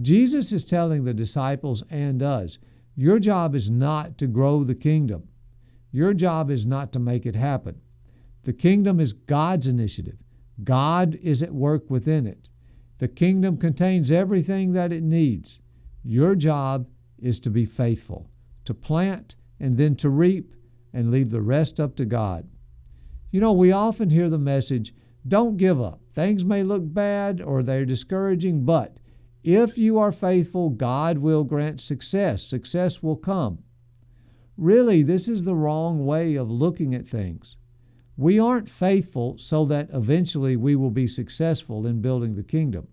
Jesus 0.01 0.51
is 0.51 0.65
telling 0.65 1.03
the 1.03 1.13
disciples 1.13 1.83
and 1.89 2.21
us 2.21 2.57
your 2.97 3.19
job 3.19 3.55
is 3.55 3.69
not 3.69 4.17
to 4.17 4.27
grow 4.27 4.63
the 4.63 4.75
kingdom, 4.75 5.27
your 5.91 6.13
job 6.13 6.49
is 6.49 6.65
not 6.65 6.93
to 6.93 6.99
make 6.99 7.25
it 7.25 7.35
happen. 7.35 7.81
The 8.43 8.53
kingdom 8.53 8.99
is 8.99 9.13
God's 9.13 9.67
initiative, 9.67 10.17
God 10.63 11.15
is 11.21 11.43
at 11.43 11.53
work 11.53 11.89
within 11.89 12.27
it. 12.27 12.49
The 12.97 13.07
kingdom 13.09 13.57
contains 13.57 14.11
everything 14.11 14.71
that 14.71 14.93
it 14.93 15.03
needs. 15.03 15.61
Your 16.03 16.35
job 16.35 16.87
is 17.25 17.39
to 17.41 17.49
be 17.49 17.65
faithful, 17.65 18.29
to 18.65 18.73
plant 18.73 19.35
and 19.59 19.77
then 19.77 19.95
to 19.95 20.09
reap 20.09 20.55
and 20.93 21.11
leave 21.11 21.31
the 21.31 21.41
rest 21.41 21.79
up 21.79 21.95
to 21.95 22.05
God. 22.05 22.47
You 23.31 23.41
know, 23.41 23.53
we 23.53 23.71
often 23.71 24.11
hear 24.11 24.29
the 24.29 24.37
message 24.37 24.93
don't 25.27 25.57
give 25.57 25.81
up. 25.81 26.01
Things 26.11 26.45
may 26.45 26.61
look 26.61 26.83
bad 26.85 27.41
or 27.41 27.63
they're 27.63 27.83
discouraging, 27.83 28.63
but 28.63 28.97
if 29.43 29.77
you 29.77 29.97
are 29.97 30.11
faithful, 30.11 30.69
God 30.69 31.17
will 31.17 31.43
grant 31.43 31.81
success. 31.81 32.45
Success 32.45 33.01
will 33.01 33.15
come. 33.15 33.59
Really, 34.55 35.01
this 35.01 35.27
is 35.27 35.43
the 35.43 35.55
wrong 35.55 36.05
way 36.05 36.35
of 36.35 36.49
looking 36.49 36.93
at 36.93 37.07
things. 37.07 37.57
We 38.17 38.39
aren't 38.39 38.69
faithful 38.69 39.37
so 39.37 39.65
that 39.65 39.89
eventually 39.91 40.55
we 40.55 40.75
will 40.75 40.91
be 40.91 41.07
successful 41.07 41.85
in 41.85 42.01
building 42.01 42.35
the 42.35 42.43
kingdom. 42.43 42.87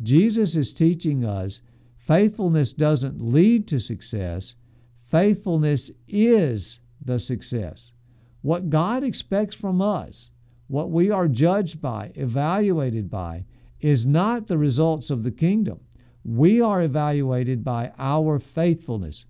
Jesus 0.00 0.56
is 0.56 0.72
teaching 0.72 1.24
us 1.24 1.60
faithfulness 2.06 2.72
doesn't 2.72 3.20
lead 3.20 3.68
to 3.68 3.78
success, 3.78 4.56
faithfulness 4.96 5.90
is 6.08 6.80
the 7.00 7.18
success. 7.18 7.92
What 8.40 8.70
God 8.70 9.04
expects 9.04 9.54
from 9.54 9.80
us, 9.80 10.30
what 10.66 10.90
we 10.90 11.10
are 11.10 11.28
judged 11.28 11.80
by, 11.80 12.10
evaluated 12.16 13.08
by, 13.08 13.44
is 13.80 14.04
not 14.04 14.48
the 14.48 14.58
results 14.58 15.10
of 15.10 15.22
the 15.22 15.30
kingdom. 15.30 15.80
We 16.24 16.60
are 16.60 16.82
evaluated 16.82 17.62
by 17.62 17.92
our 17.98 18.38
faithfulness 18.38 19.26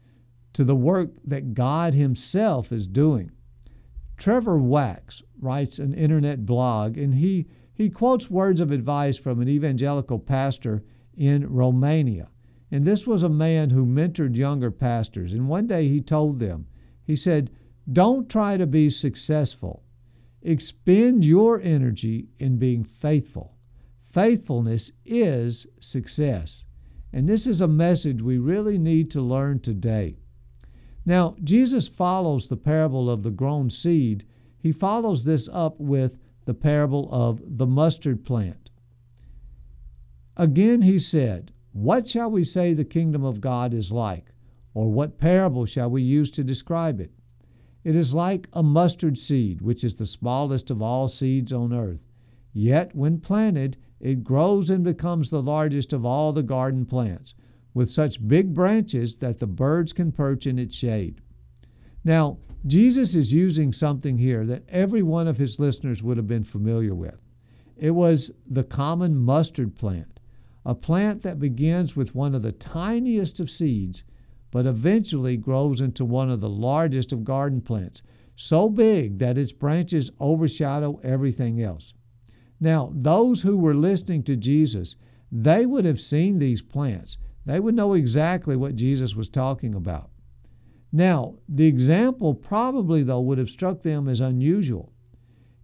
to 0.54 0.64
the 0.64 0.76
work 0.76 1.11
that 1.24 1.54
God 1.54 1.94
Himself 1.94 2.72
is 2.72 2.87
doing. 2.87 3.32
Trevin 4.16 4.62
Wax 4.62 5.22
writes 5.38 5.78
an 5.78 5.92
internet 5.92 6.46
blog, 6.46 6.96
and 6.96 7.16
he, 7.16 7.48
he 7.74 7.90
quotes 7.90 8.30
words 8.30 8.61
of 8.61 8.70
advice 8.70 9.18
from 9.18 9.40
an 9.40 9.48
evangelical 9.48 10.18
pastor 10.18 10.85
in 11.16 11.52
Romania. 11.52 12.28
And 12.72 12.87
this 12.87 13.06
was 13.06 13.22
a 13.22 13.28
man 13.28 13.70
who 13.70 13.85
mentored 13.85 14.35
younger 14.35 14.70
pastors. 14.70 15.35
And 15.35 15.46
one 15.46 15.66
day 15.66 15.88
he 15.88 16.00
told 16.00 16.38
them, 16.38 16.66
he 17.04 17.14
said, 17.14 17.50
don't 17.90 18.30
try 18.30 18.56
to 18.56 18.66
be 18.66 18.88
successful. 18.88 19.85
Expend 20.40 21.24
your 21.24 21.61
energy 21.61 22.28
in 22.38 22.56
being 22.56 22.82
faithful. 22.82 23.56
Faithfulness 24.00 24.90
is 25.04 25.66
success. 25.80 26.64
And 27.12 27.28
this 27.28 27.46
is 27.46 27.61
a 27.61 27.68
message 27.68 28.22
we 28.22 28.38
really 28.38 28.78
need 28.78 29.11
to 29.11 29.20
learn 29.20 29.61
today. 29.61 30.16
Now, 31.04 31.37
Jesus 31.44 31.88
follows 31.88 32.48
the 32.48 32.56
parable 32.56 33.11
of 33.11 33.22
the 33.22 33.30
grown 33.30 33.68
seed. 33.68 34.24
He 34.58 34.72
follows 34.72 35.24
this 35.24 35.48
up 35.52 35.78
with 35.78 36.18
the 36.46 36.54
parable 36.54 37.08
of 37.12 37.42
the 37.44 37.66
mustard 37.66 38.24
plant. 38.24 38.70
Again, 40.37 40.82
he 40.82 40.98
said, 40.98 41.51
What 41.72 42.06
shall 42.06 42.30
we 42.30 42.44
say 42.44 42.74
the 42.74 42.85
kingdom 42.85 43.24
of 43.24 43.40
God 43.40 43.72
is 43.72 43.90
like? 43.90 44.32
Or 44.74 44.90
what 44.90 45.18
parable 45.18 45.66
shall 45.66 45.90
we 45.90 46.02
use 46.02 46.30
to 46.32 46.44
describe 46.44 47.00
it? 47.00 47.12
It 47.85 47.96
is 47.96 48.14
like 48.14 48.48
a 48.52 48.62
mustard 48.62 49.18
seed, 49.18 49.61
which 49.61 49.82
is 49.82 49.96
the 49.96 50.06
smallest 50.06 50.70
of 50.70 50.80
all 50.80 51.08
seeds 51.08 51.52
on 51.52 51.72
earth. 51.72 52.00
Yet, 52.52 52.94
when 52.94 53.20
planted, 53.20 53.76
it 54.00 54.24
grows 54.24 54.70
and 54.70 54.85
becomes 54.85 55.30
the 55.30 55.42
largest 55.42 55.92
of 55.92 56.04
all 56.04 56.32
the 56.32 56.42
garden 56.42 56.85
plants, 56.85 57.35
with 57.74 57.90
such 57.90 58.26
big 58.26 58.52
branches 58.52 59.18
that 59.18 59.38
the 59.38 59.46
birds 59.46 59.92
can 59.92 60.12
perch 60.12 60.46
in 60.46 60.58
its 60.58 60.76
shade. 60.76 61.20
Now, 62.04 62.38
Jesus 62.66 63.14
is 63.14 63.32
using 63.32 63.72
something 63.72 64.18
here 64.18 64.44
that 64.46 64.68
every 64.68 65.02
one 65.02 65.26
of 65.26 65.38
his 65.38 65.58
listeners 65.58 66.02
would 66.02 66.16
have 66.16 66.28
been 66.28 66.44
familiar 66.44 66.94
with. 66.94 67.20
It 67.76 67.92
was 67.92 68.30
the 68.46 68.64
common 68.64 69.16
mustard 69.16 69.74
plant, 69.74 70.20
a 70.64 70.75
plant 70.75 71.22
that 71.22 71.38
begins 71.38 71.96
with 71.96 72.14
one 72.14 72.35
of 72.35 72.42
the 72.42 72.53
tiniest 72.53 73.40
of 73.40 73.51
seeds, 73.51 74.05
but 74.51 74.66
eventually 74.66 75.37
grows 75.37 75.81
into 75.81 76.05
one 76.05 76.31
of 76.31 76.40
the 76.40 76.48
largest 76.48 77.12
of 77.12 77.25
garden 77.25 77.61
plants, 77.61 78.03
so 78.37 78.68
big 78.68 79.18
that 79.18 79.38
its 79.38 79.53
branches 79.53 80.11
overshadow 80.20 81.01
everything 81.03 81.61
else. 81.61 81.94
Now, 82.61 82.92
those 82.94 83.42
who 83.42 83.57
were 83.57 83.75
listening 83.75 84.22
to 84.25 84.37
Jesus, 84.37 84.96
they 85.31 85.66
would 85.66 85.85
have 85.85 86.01
seen 86.01 86.38
these 86.38 86.62
plants. 86.62 87.18
They 87.44 87.59
would 87.59 87.75
know 87.75 87.94
exactly 87.94 88.57
what 88.57 88.77
Jesus 88.77 89.16
was 89.16 89.29
talking 89.29 89.75
about. 89.75 90.11
Now, 90.92 91.37
the 91.48 91.66
example 91.66 92.35
probably, 92.35 93.03
though, 93.03 93.20
would 93.22 93.38
have 93.38 93.51
struck 93.51 93.83
them 93.83 94.07
as 94.07 94.20
unusual. 94.20 94.92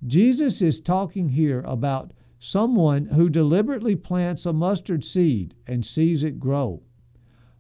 Jesus 0.07 0.63
is 0.63 0.81
talking 0.81 1.31
here 1.31 1.63
about 1.67 2.13
someone 2.38 3.07
who 3.07 3.29
deliberately 3.29 3.96
plants 3.96 4.46
a 4.46 4.53
mustard 4.53 5.05
seed 5.05 5.55
and 5.66 5.85
sees 5.85 6.22
it 6.22 6.38
grow. 6.38 6.83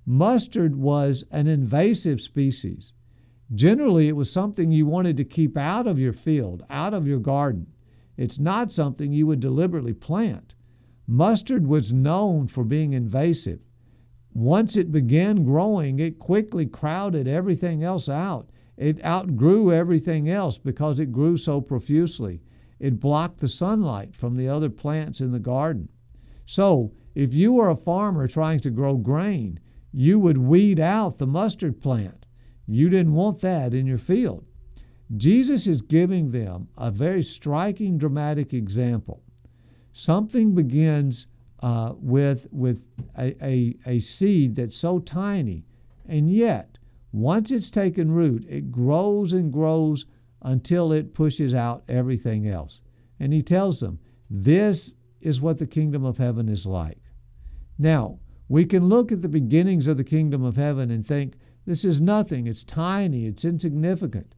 Mustard 0.06 0.76
was 0.76 1.24
an 1.30 1.46
invasive 1.46 2.20
species. 2.20 2.92
Generally, 3.54 4.08
it 4.08 4.16
was 4.16 4.30
something 4.30 4.70
you 4.70 4.86
wanted 4.86 5.16
to 5.16 5.24
keep 5.24 5.56
out 5.56 5.86
of 5.86 5.98
your 5.98 6.12
field, 6.12 6.62
out 6.70 6.94
of 6.94 7.06
your 7.06 7.18
garden. 7.18 7.66
It's 8.16 8.38
not 8.38 8.72
something 8.72 9.12
you 9.12 9.26
would 9.26 9.40
deliberately 9.40 9.94
plant. 9.94 10.54
Mustard 11.06 11.66
was 11.66 11.92
known 11.92 12.46
for 12.46 12.64
being 12.64 12.92
invasive. 12.92 13.60
Once 14.34 14.76
it 14.76 14.92
began 14.92 15.44
growing, 15.44 15.98
it 15.98 16.18
quickly 16.18 16.66
crowded 16.66 17.26
everything 17.26 17.82
else 17.82 18.08
out. 18.08 18.50
It 18.76 19.04
outgrew 19.04 19.72
everything 19.72 20.28
else 20.28 20.58
because 20.58 21.00
it 21.00 21.12
grew 21.12 21.36
so 21.36 21.60
profusely. 21.60 22.42
It 22.78 23.00
blocked 23.00 23.40
the 23.40 23.48
sunlight 23.48 24.14
from 24.14 24.36
the 24.36 24.48
other 24.48 24.70
plants 24.70 25.20
in 25.20 25.32
the 25.32 25.38
garden. 25.38 25.88
So, 26.46 26.92
if 27.14 27.34
you 27.34 27.52
were 27.52 27.68
a 27.68 27.76
farmer 27.76 28.28
trying 28.28 28.60
to 28.60 28.70
grow 28.70 28.96
grain, 28.96 29.60
you 29.92 30.18
would 30.18 30.38
weed 30.38 30.78
out 30.78 31.18
the 31.18 31.26
mustard 31.26 31.80
plant. 31.80 32.26
You 32.66 32.88
didn't 32.88 33.14
want 33.14 33.40
that 33.40 33.74
in 33.74 33.86
your 33.86 33.98
field. 33.98 34.44
Jesus 35.16 35.66
is 35.66 35.80
giving 35.80 36.30
them 36.30 36.68
a 36.76 36.90
very 36.90 37.22
striking, 37.22 37.98
dramatic 37.98 38.52
example. 38.52 39.22
Something 39.92 40.54
begins 40.54 41.26
uh, 41.60 41.94
with, 41.96 42.46
with 42.52 42.84
a, 43.18 43.34
a, 43.44 43.74
a 43.86 43.98
seed 44.00 44.56
that's 44.56 44.76
so 44.76 44.98
tiny, 44.98 45.64
and 46.06 46.30
yet, 46.30 46.78
once 47.10 47.50
it's 47.50 47.70
taken 47.70 48.12
root, 48.12 48.44
it 48.48 48.70
grows 48.70 49.32
and 49.32 49.52
grows 49.52 50.06
until 50.48 50.92
it 50.92 51.12
pushes 51.12 51.52
out 51.52 51.84
everything 51.88 52.48
else. 52.48 52.80
And 53.20 53.34
he 53.34 53.42
tells 53.42 53.80
them, 53.80 54.00
This 54.30 54.94
is 55.20 55.42
what 55.42 55.58
the 55.58 55.66
kingdom 55.66 56.06
of 56.06 56.16
heaven 56.16 56.48
is 56.48 56.64
like. 56.64 57.02
Now, 57.78 58.20
we 58.48 58.64
can 58.64 58.88
look 58.88 59.12
at 59.12 59.20
the 59.20 59.28
beginnings 59.28 59.88
of 59.88 59.98
the 59.98 60.04
kingdom 60.04 60.42
of 60.42 60.56
heaven 60.56 60.90
and 60.90 61.06
think, 61.06 61.34
This 61.66 61.84
is 61.84 62.00
nothing, 62.00 62.46
it's 62.46 62.64
tiny, 62.64 63.26
it's 63.26 63.44
insignificant. 63.44 64.34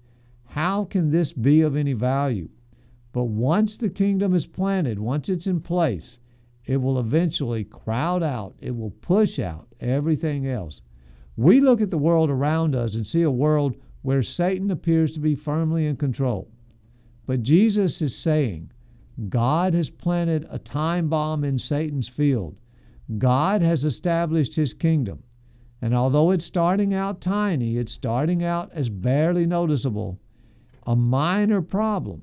How 0.48 0.84
can 0.84 1.10
this 1.10 1.32
be 1.32 1.60
of 1.60 1.76
any 1.76 1.92
value? 1.92 2.48
But 3.12 3.24
once 3.24 3.78
the 3.78 3.88
kingdom 3.88 4.34
is 4.34 4.48
planted, 4.48 4.98
once 4.98 5.28
it's 5.28 5.46
in 5.46 5.60
place, 5.60 6.18
it 6.64 6.78
will 6.78 6.98
eventually 6.98 7.62
crowd 7.62 8.24
out, 8.24 8.56
it 8.58 8.76
will 8.76 8.90
push 8.90 9.38
out 9.38 9.68
everything 9.78 10.44
else. 10.44 10.82
We 11.36 11.60
look 11.60 11.80
at 11.80 11.90
the 11.90 11.98
world 11.98 12.30
around 12.30 12.74
us 12.74 12.96
and 12.96 13.06
see 13.06 13.22
a 13.22 13.30
world 13.30 13.76
where 14.02 14.22
Satan 14.22 14.70
appears 14.70 15.12
to 15.12 15.20
be 15.20 15.34
firmly 15.34 15.86
in 15.86 15.96
control. 15.96 16.50
But 17.26 17.42
Jesus 17.42 18.00
is 18.00 18.16
saying, 18.16 18.72
God 19.28 19.74
has 19.74 19.90
planted 19.90 20.46
a 20.50 20.58
time 20.58 21.08
bomb 21.08 21.44
in 21.44 21.58
Satan's 21.58 22.08
field. 22.08 22.56
God 23.18 23.62
has 23.62 23.84
established 23.84 24.56
his 24.56 24.72
kingdom. 24.72 25.22
And 25.82 25.94
although 25.94 26.30
it's 26.30 26.44
starting 26.44 26.94
out 26.94 27.20
tiny, 27.20 27.76
it's 27.76 27.92
starting 27.92 28.42
out 28.42 28.70
as 28.72 28.88
barely 28.88 29.46
noticeable, 29.46 30.20
a 30.86 30.96
minor 30.96 31.62
problem 31.62 32.22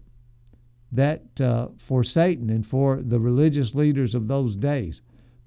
that 0.92 1.42
uh, 1.42 1.70
for 1.78 2.04
Satan 2.04 2.50
and 2.50 2.66
for 2.66 3.02
the 3.02 3.20
religious 3.20 3.76
leaders 3.76 4.16
of 4.16 4.28
those 4.28 4.56
days. 4.56 5.02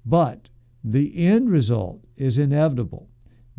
But 0.05 0.49
the 0.83 1.25
end 1.25 1.49
result 1.49 2.05
is 2.15 2.37
inevitable. 2.37 3.09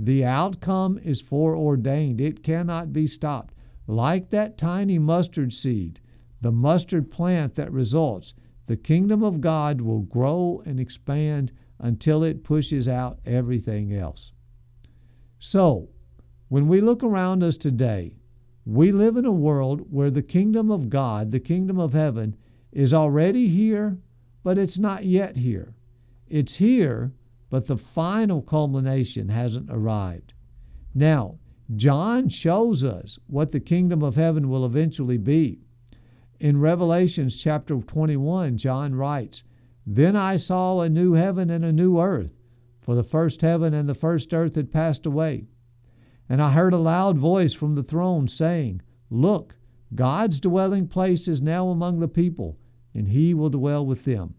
The 0.04 0.24
outcome 0.24 0.98
is 0.98 1.20
foreordained. 1.20 2.20
It 2.20 2.42
cannot 2.42 2.92
be 2.92 3.06
stopped. 3.06 3.54
Like 3.86 4.30
that 4.30 4.58
tiny 4.58 4.98
mustard 4.98 5.52
seed, 5.52 6.00
the 6.40 6.50
mustard 6.50 7.08
plant 7.08 7.54
that 7.54 7.70
results, 7.70 8.34
the 8.66 8.76
kingdom 8.76 9.22
of 9.22 9.40
God 9.40 9.80
will 9.80 10.00
grow 10.00 10.60
and 10.66 10.80
expand 10.80 11.52
until 11.78 12.24
it 12.24 12.42
pushes 12.42 12.88
out 12.88 13.20
everything 13.24 13.92
else. 13.92 14.32
So, 15.38 15.90
when 16.48 16.66
we 16.66 16.80
look 16.80 17.04
around 17.04 17.44
us 17.44 17.56
today, 17.56 18.16
we 18.64 18.90
live 18.90 19.16
in 19.16 19.24
a 19.24 19.30
world 19.30 19.92
where 19.92 20.10
the 20.10 20.20
kingdom 20.20 20.68
of 20.68 20.90
God, 20.90 21.30
the 21.30 21.38
kingdom 21.38 21.78
of 21.78 21.92
heaven, 21.92 22.34
is 22.72 22.92
already 22.92 23.46
here, 23.46 23.98
but 24.42 24.58
it's 24.58 24.78
not 24.78 25.04
yet 25.04 25.36
here. 25.36 25.76
It's 26.26 26.56
here, 26.56 27.12
but 27.52 27.66
the 27.66 27.76
final 27.76 28.40
culmination 28.40 29.28
hasn't 29.28 29.68
arrived. 29.70 30.32
Now, 30.94 31.38
John 31.76 32.30
shows 32.30 32.82
us 32.82 33.18
what 33.26 33.52
the 33.52 33.60
kingdom 33.60 34.02
of 34.02 34.16
heaven 34.16 34.48
will 34.48 34.64
eventually 34.64 35.18
be. 35.18 35.60
In 36.40 36.58
Revelations 36.58 37.40
chapter 37.40 37.76
21, 37.76 38.56
John 38.56 38.94
writes, 38.94 39.44
Then 39.86 40.16
I 40.16 40.36
saw 40.36 40.80
a 40.80 40.88
new 40.88 41.12
heaven 41.12 41.50
and 41.50 41.64
a 41.64 41.72
new 41.72 42.00
earth, 42.00 42.32
for 42.80 42.94
the 42.94 43.04
first 43.04 43.42
heaven 43.42 43.74
and 43.74 43.86
the 43.86 43.94
first 43.94 44.32
earth 44.32 44.54
had 44.54 44.72
passed 44.72 45.04
away 45.04 45.46
and 46.32 46.40
I 46.40 46.52
heard 46.52 46.72
a 46.72 46.78
loud 46.78 47.18
voice 47.18 47.52
from 47.52 47.74
the 47.74 47.82
throne 47.82 48.26
saying, 48.26 48.80
Look, 49.10 49.56
God's 49.94 50.40
dwelling 50.40 50.88
place 50.88 51.28
is 51.28 51.42
now 51.42 51.68
among 51.68 52.00
the 52.00 52.08
people, 52.08 52.58
and 52.94 53.08
he 53.08 53.34
will 53.34 53.50
dwell 53.50 53.84
with 53.84 54.06
them. 54.06 54.34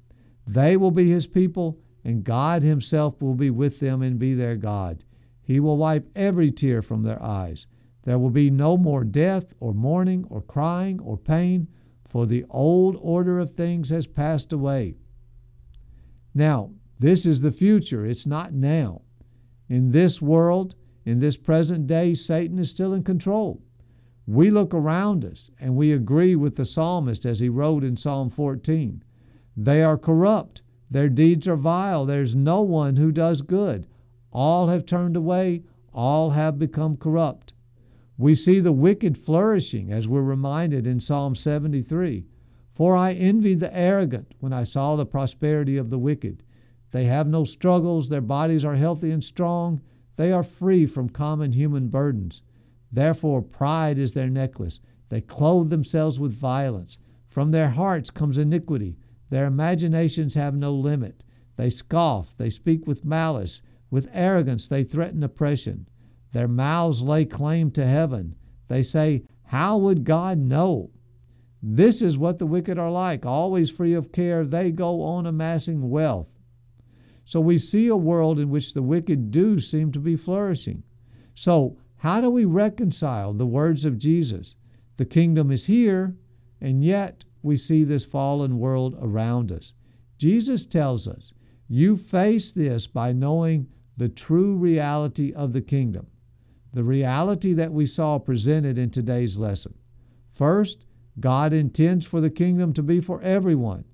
They 0.47 0.76
will 0.76 0.89
be 0.89 1.12
his 1.12 1.28
people, 1.28 1.80
and 2.03 2.23
God 2.23 2.63
himself 2.63 3.21
will 3.21 3.35
be 3.35 3.49
with 3.49 3.79
them 3.79 4.01
and 4.01 4.19
be 4.19 4.33
their 4.33 4.55
God. 4.55 5.03
He 5.41 5.59
will 5.59 5.77
wipe 5.77 6.09
every 6.15 6.51
tear 6.51 6.81
from 6.81 7.03
their 7.03 7.21
eyes. 7.21 7.67
There 8.03 8.19
will 8.19 8.29
be 8.29 8.49
no 8.49 8.77
more 8.77 9.03
death, 9.03 9.53
or 9.59 9.73
mourning, 9.73 10.25
or 10.29 10.41
crying, 10.41 10.99
or 10.99 11.17
pain, 11.17 11.67
for 12.07 12.25
the 12.25 12.45
old 12.49 12.97
order 12.99 13.39
of 13.39 13.53
things 13.53 13.89
has 13.89 14.07
passed 14.07 14.51
away. 14.51 14.95
Now, 16.33 16.71
this 16.99 17.25
is 17.25 17.41
the 17.41 17.51
future, 17.51 18.05
it's 18.05 18.25
not 18.25 18.53
now. 18.53 19.01
In 19.69 19.91
this 19.91 20.21
world, 20.21 20.75
in 21.05 21.19
this 21.19 21.37
present 21.37 21.87
day, 21.87 22.13
Satan 22.13 22.59
is 22.59 22.69
still 22.69 22.93
in 22.93 23.03
control. 23.03 23.61
We 24.25 24.49
look 24.49 24.73
around 24.73 25.25
us 25.25 25.51
and 25.59 25.75
we 25.75 25.91
agree 25.91 26.35
with 26.35 26.55
the 26.55 26.65
psalmist 26.65 27.25
as 27.25 27.39
he 27.39 27.49
wrote 27.49 27.83
in 27.83 27.95
Psalm 27.95 28.29
14. 28.29 29.03
They 29.55 29.83
are 29.83 29.97
corrupt, 29.97 30.61
their 30.93 31.10
deeds 31.10 31.47
are 31.47 31.56
vile, 31.56 32.06
there's 32.06 32.36
no 32.36 32.62
one 32.62 32.97
who 32.97 33.12
does 33.12 33.41
good. 33.41 33.88
All 34.32 34.67
have 34.67 34.86
turned 34.86 35.17
away, 35.17 35.63
all 35.91 36.32
have 36.32 36.60
become 36.60 36.97
corrupt. 36.97 37.53
We 38.15 38.36
see 38.36 38.60
the 38.60 38.71
wicked 38.71 39.17
flourishing 39.17 39.91
as 39.91 40.08
we're 40.08 40.21
reminded 40.21 40.86
in 40.86 40.99
Psalm 40.99 41.36
73. 41.36 42.27
For 42.71 42.95
I 42.95 43.13
envied 43.13 43.60
the 43.60 43.75
arrogant 43.75 44.36
when 44.39 44.53
I 44.53 44.62
saw 44.62 44.95
the 44.95 45.06
prosperity 45.06 45.77
of 45.77 45.89
the 45.89 45.98
wicked. 45.98 46.44
They 46.91 47.06
have 47.06 47.27
no 47.27 47.44
struggles, 47.44 48.10
their 48.10 48.21
bodies 48.21 48.63
are 48.63 48.75
healthy 48.75 49.10
and 49.10 49.23
strong. 49.23 49.81
They 50.15 50.31
are 50.31 50.44
free 50.44 50.85
from 50.85 51.10
common 51.10 51.54
human 51.54 51.87
burdens. 51.87 52.44
Therefore, 52.91 53.41
pride 53.41 53.98
is 53.98 54.13
their 54.13 54.29
necklace. 54.29 54.79
They 55.10 55.21
clothe 55.21 55.71
themselves 55.71 56.19
with 56.19 56.39
violence. 56.39 57.00
From 57.27 57.50
their 57.50 57.69
hearts 57.69 58.12
comes 58.12 58.37
iniquity. 58.37 58.96
Their 59.34 59.46
imaginations 59.46 60.36
have 60.36 60.54
no 60.54 60.71
limit. 60.71 61.23
They 61.56 61.71
scoff. 61.71 62.38
They 62.38 62.52
speak 62.52 62.86
with 62.86 63.04
malice. 63.04 63.63
With 63.90 64.12
arrogance, 64.13 64.67
they 64.67 64.84
threaten 64.84 65.23
oppression. 65.23 65.88
Their 66.34 66.48
mouths 66.48 67.02
lay 67.02 67.25
claim 67.25 67.71
to 67.71 67.84
heaven. 67.84 68.36
They 68.67 68.84
say, 68.84 69.23
How 69.46 69.75
would 69.77 70.04
God 70.04 70.38
know? 70.38 70.92
This 71.63 72.00
is 72.00 72.15
what 72.15 72.38
the 72.38 72.46
wicked 72.46 72.77
are 72.77 72.92
like. 72.92 73.25
Always 73.25 73.71
free 73.71 73.96
of 73.96 74.12
care, 74.12 74.46
they 74.46 74.69
go 74.69 75.02
on 75.02 75.25
amassing 75.25 75.90
wealth. 75.90 76.29
So 77.25 77.40
we 77.40 77.58
see 77.58 77.88
a 77.88 77.96
world 77.96 78.40
in 78.40 78.52
which 78.52 78.75
the 78.75 78.84
wicked 78.84 79.31
do 79.31 79.60
seem 79.60 79.92
to 79.94 80.00
be 80.00 80.15
flourishing. 80.15 80.84
So, 81.34 81.79
how 81.98 82.21
do 82.21 82.29
we 82.29 82.46
reconcile 82.46 83.34
the 83.34 83.48
words 83.48 83.84
of 83.84 83.98
Jesus? 83.98 84.58
The 84.98 85.06
kingdom 85.06 85.50
is 85.50 85.65
here, 85.65 86.15
and 86.62 86.84
yet 86.84 87.25
we 87.44 87.58
see 87.58 87.83
this 87.83 88.06
fallen 88.06 88.58
world 88.58 88.98
around 89.00 89.52
us. 89.52 89.73
Jesus 90.17 90.65
tells 90.65 91.08
us, 91.08 91.33
You 91.67 91.98
face 91.98 92.54
this 92.54 92.87
by 92.87 93.12
knowing 93.12 93.67
the 93.96 94.10
true 94.10 94.56
reality 94.56 95.33
of 95.33 95.54
the 95.54 95.62
kingdom, 95.62 96.08
the 96.73 96.83
reality 96.83 97.54
that 97.54 97.71
we 97.71 97.85
saw 97.85 98.17
presented 98.17 98.77
in 98.77 98.89
today's 98.89 99.37
lesson. 99.37 99.75
First, 100.31 100.85
God 101.19 101.54
intends 101.54 102.06
for 102.06 102.21
the 102.21 102.31
kingdom 102.31 102.73
to 102.73 102.81
be 102.81 103.00
for 103.00 103.21
everyone. 103.21 103.85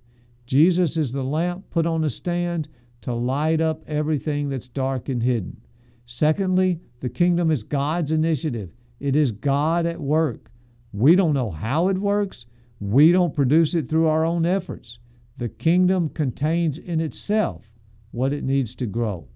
Jesus 0.46 0.96
is 0.96 1.12
the 1.12 1.24
lamp 1.24 1.70
put 1.70 1.86
on 1.86 2.04
a 2.04 2.10
stand 2.10 2.70
to 3.02 3.14
light 3.14 3.62
up 3.62 3.84
everything 3.88 4.50
that's 4.50 4.68
dark 4.68 5.10
and 5.10 5.24
hidden. 5.24 5.62
Secondly, 6.06 6.80
the 7.02 7.10
kingdom 7.10 7.52
is 7.52 7.64
God's 7.64 8.12
initiative. 8.12 8.72
It 9.00 9.16
is 9.16 9.32
God 9.32 9.86
at 9.86 10.00
work. 10.00 10.50
We 10.92 11.16
don't 11.16 11.34
know 11.34 11.52
how 11.52 11.88
it 11.90 11.98
works. 11.98 12.46
We 12.80 13.12
don't 13.12 13.34
produce 13.34 13.76
it 13.76 13.90
through 13.90 14.08
our 14.08 14.26
own 14.26 14.46
efforts. 14.46 15.00
The 15.38 15.50
kingdom 15.50 16.10
contains 16.10 16.78
in 16.78 17.00
itself 17.00 17.72
what 18.12 18.34
it 18.34 18.44
needs 18.44 18.76
to 18.76 18.86
grow. 18.86 19.28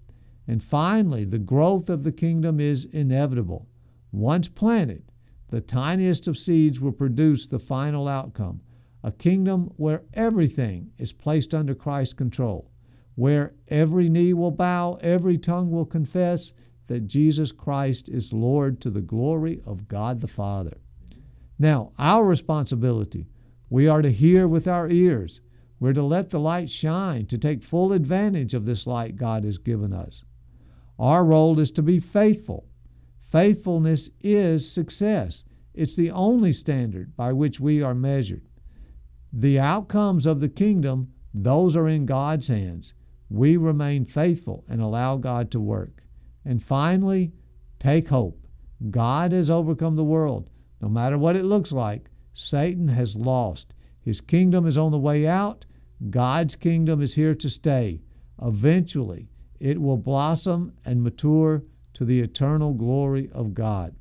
And 0.46 0.62
finally, 0.62 1.24
the 1.24 1.38
growth 1.38 1.88
of 1.88 2.04
the 2.04 2.12
kingdom 2.12 2.60
is 2.60 2.84
inevitable. 2.84 3.68
Once 4.12 4.48
planted, 4.48 5.04
the 5.48 5.60
tiniest 5.60 6.28
of 6.28 6.38
seeds 6.38 6.80
will 6.80 6.92
produce 6.92 7.46
the 7.46 7.58
final 7.58 8.08
outcome 8.08 8.60
a 9.02 9.12
kingdom 9.12 9.70
where 9.76 10.02
everything 10.14 10.90
is 10.96 11.12
placed 11.12 11.54
under 11.54 11.74
Christ's 11.74 12.14
control, 12.14 12.70
where 13.16 13.54
every 13.68 14.08
knee 14.08 14.32
will 14.32 14.50
bow, 14.50 14.94
every 15.02 15.36
tongue 15.36 15.70
will 15.70 15.84
confess 15.84 16.54
that 16.86 17.06
Jesus 17.06 17.52
Christ 17.52 18.08
is 18.08 18.32
Lord 18.32 18.80
to 18.80 18.90
the 18.90 19.02
glory 19.02 19.60
of 19.66 19.88
God 19.88 20.22
the 20.22 20.26
Father. 20.26 20.78
Now, 21.58 21.92
our 21.98 22.24
responsibility 22.24 23.26
we 23.74 23.88
are 23.88 24.02
to 24.02 24.12
hear 24.12 24.46
with 24.46 24.68
our 24.68 24.88
ears. 24.88 25.40
We're 25.80 25.94
to 25.94 26.02
let 26.04 26.30
the 26.30 26.38
light 26.38 26.70
shine, 26.70 27.26
to 27.26 27.36
take 27.36 27.64
full 27.64 27.92
advantage 27.92 28.54
of 28.54 28.66
this 28.66 28.86
light 28.86 29.16
God 29.16 29.42
has 29.42 29.58
given 29.58 29.92
us. 29.92 30.22
Our 30.96 31.24
role 31.24 31.58
is 31.58 31.72
to 31.72 31.82
be 31.82 31.98
faithful. 31.98 32.68
Faithfulness 33.18 34.10
is 34.20 34.70
success. 34.70 35.42
It's 35.74 35.96
the 35.96 36.12
only 36.12 36.52
standard 36.52 37.16
by 37.16 37.32
which 37.32 37.58
we 37.58 37.82
are 37.82 37.96
measured. 37.96 38.46
The 39.32 39.58
outcomes 39.58 40.24
of 40.24 40.38
the 40.38 40.48
kingdom, 40.48 41.12
those 41.34 41.74
are 41.74 41.88
in 41.88 42.06
God's 42.06 42.46
hands. 42.46 42.94
We 43.28 43.56
remain 43.56 44.04
faithful 44.04 44.64
and 44.68 44.80
allow 44.80 45.16
God 45.16 45.50
to 45.50 45.58
work. 45.58 46.04
And 46.44 46.62
finally, 46.62 47.32
take 47.80 48.06
hope. 48.06 48.46
God 48.92 49.32
has 49.32 49.50
overcome 49.50 49.96
the 49.96 50.04
world. 50.04 50.48
No 50.80 50.88
matter 50.88 51.18
what 51.18 51.34
it 51.34 51.44
looks 51.44 51.72
like, 51.72 52.08
Satan 52.34 52.88
has 52.88 53.16
lost. 53.16 53.74
His 54.00 54.20
kingdom 54.20 54.66
is 54.66 54.76
on 54.76 54.92
the 54.92 54.98
way 54.98 55.26
out. 55.26 55.64
God's 56.10 56.56
kingdom 56.56 57.00
is 57.00 57.14
here 57.14 57.34
to 57.36 57.48
stay. 57.48 58.02
Eventually, 58.42 59.28
it 59.60 59.80
will 59.80 59.96
blossom 59.96 60.74
and 60.84 61.02
mature 61.02 61.62
to 61.94 62.04
the 62.04 62.20
eternal 62.20 62.74
glory 62.74 63.30
of 63.32 63.54
God. 63.54 63.94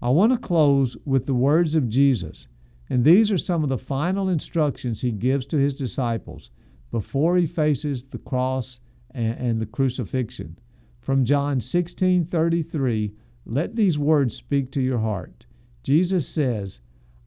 I 0.00 0.10
want 0.10 0.32
to 0.32 0.38
close 0.38 0.96
with 1.04 1.26
the 1.26 1.34
words 1.34 1.74
of 1.74 1.88
Jesus, 1.88 2.48
and 2.88 3.04
these 3.04 3.32
are 3.32 3.38
some 3.38 3.62
of 3.62 3.70
the 3.70 3.78
final 3.78 4.28
instructions 4.28 5.00
he 5.00 5.10
gives 5.10 5.46
to 5.46 5.56
his 5.56 5.76
disciples 5.76 6.50
before 6.90 7.36
he 7.36 7.46
faces 7.46 8.06
the 8.06 8.18
cross 8.18 8.80
and, 9.10 9.60
the 9.60 9.66
crucifixion. 9.66 10.58
From 11.00 11.24
John 11.24 11.60
16:33, 11.60 13.14
let 13.44 13.74
these 13.74 13.98
words 13.98 14.36
speak 14.36 14.70
to 14.72 14.80
your 14.80 14.98
heart. 14.98 15.46
Jesus 15.82 16.28
says, 16.28 16.80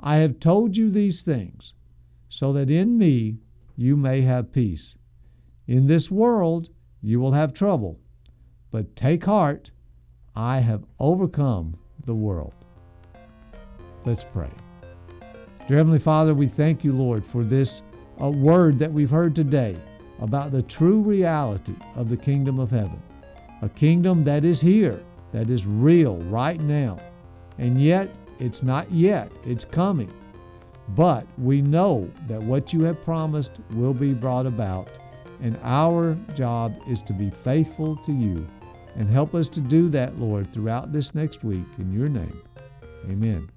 I 0.08 0.18
have 0.18 0.40
told 0.40 0.78
you 0.78 0.92
these 0.92 1.24
things, 1.24 1.74
so 2.30 2.54
that 2.54 2.70
in 2.70 2.96
me 2.96 3.40
you 3.76 3.98
may 3.98 4.22
have 4.22 4.54
peace. 4.54 4.98
In 5.66 5.88
this 5.88 6.12
world 6.12 6.70
you 7.02 7.20
will 7.20 7.32
have 7.32 7.56
trouble, 7.56 8.00
but 8.70 8.96
take 8.96 9.26
heart, 9.26 9.72
I 10.36 10.60
have 10.60 10.86
overcome 11.00 11.78
the 12.06 12.14
world. 12.14 12.54
Let's 14.06 14.24
pray. 14.24 14.52
Dear 15.68 15.78
Heavenly 15.78 15.98
Father, 15.98 16.36
we 16.36 16.46
thank 16.46 16.84
you, 16.84 16.94
Lord, 16.94 17.26
for 17.26 17.44
this 17.44 17.82
uh, 18.22 18.30
word 18.30 18.78
that 18.78 18.94
we've 18.94 19.10
heard 19.10 19.36
today 19.36 19.76
about 20.20 20.52
the 20.52 20.62
true 20.62 21.02
reality 21.02 21.76
of 21.96 22.10
the 22.10 22.18
kingdom 22.18 22.60
of 22.60 22.70
heaven. 22.70 23.02
A 23.64 23.70
kingdom 23.70 24.22
that 24.22 24.46
is 24.46 24.62
here, 24.62 25.04
that 25.32 25.50
is 25.50 25.66
real 25.66 26.18
right 26.26 26.62
now, 26.62 27.00
and 27.58 27.82
yet 27.82 28.16
it's 28.40 28.64
not 28.64 28.92
yet, 28.92 29.32
it's 29.46 29.66
coming. 29.66 30.14
But 30.90 31.26
we 31.38 31.62
know 31.62 32.12
that 32.28 32.42
what 32.42 32.74
you 32.74 32.84
have 32.84 33.04
promised 33.04 33.52
will 33.72 33.94
be 33.94 34.14
brought 34.14 34.46
about, 34.46 35.00
and 35.42 35.60
our 35.64 36.16
job 36.36 36.76
is 36.88 37.02
to 37.04 37.14
be 37.14 37.30
faithful 37.30 37.96
to 37.98 38.12
you. 38.12 38.48
And 38.96 39.10
help 39.10 39.36
us 39.36 39.50
to 39.50 39.62
do 39.62 39.90
that, 39.90 40.18
Lord, 40.20 40.54
throughout 40.54 40.94
this 40.94 41.14
next 41.14 41.44
week. 41.44 41.66
In 41.80 41.92
your 41.92 42.08
name, 42.08 42.42
amen. 43.06 43.50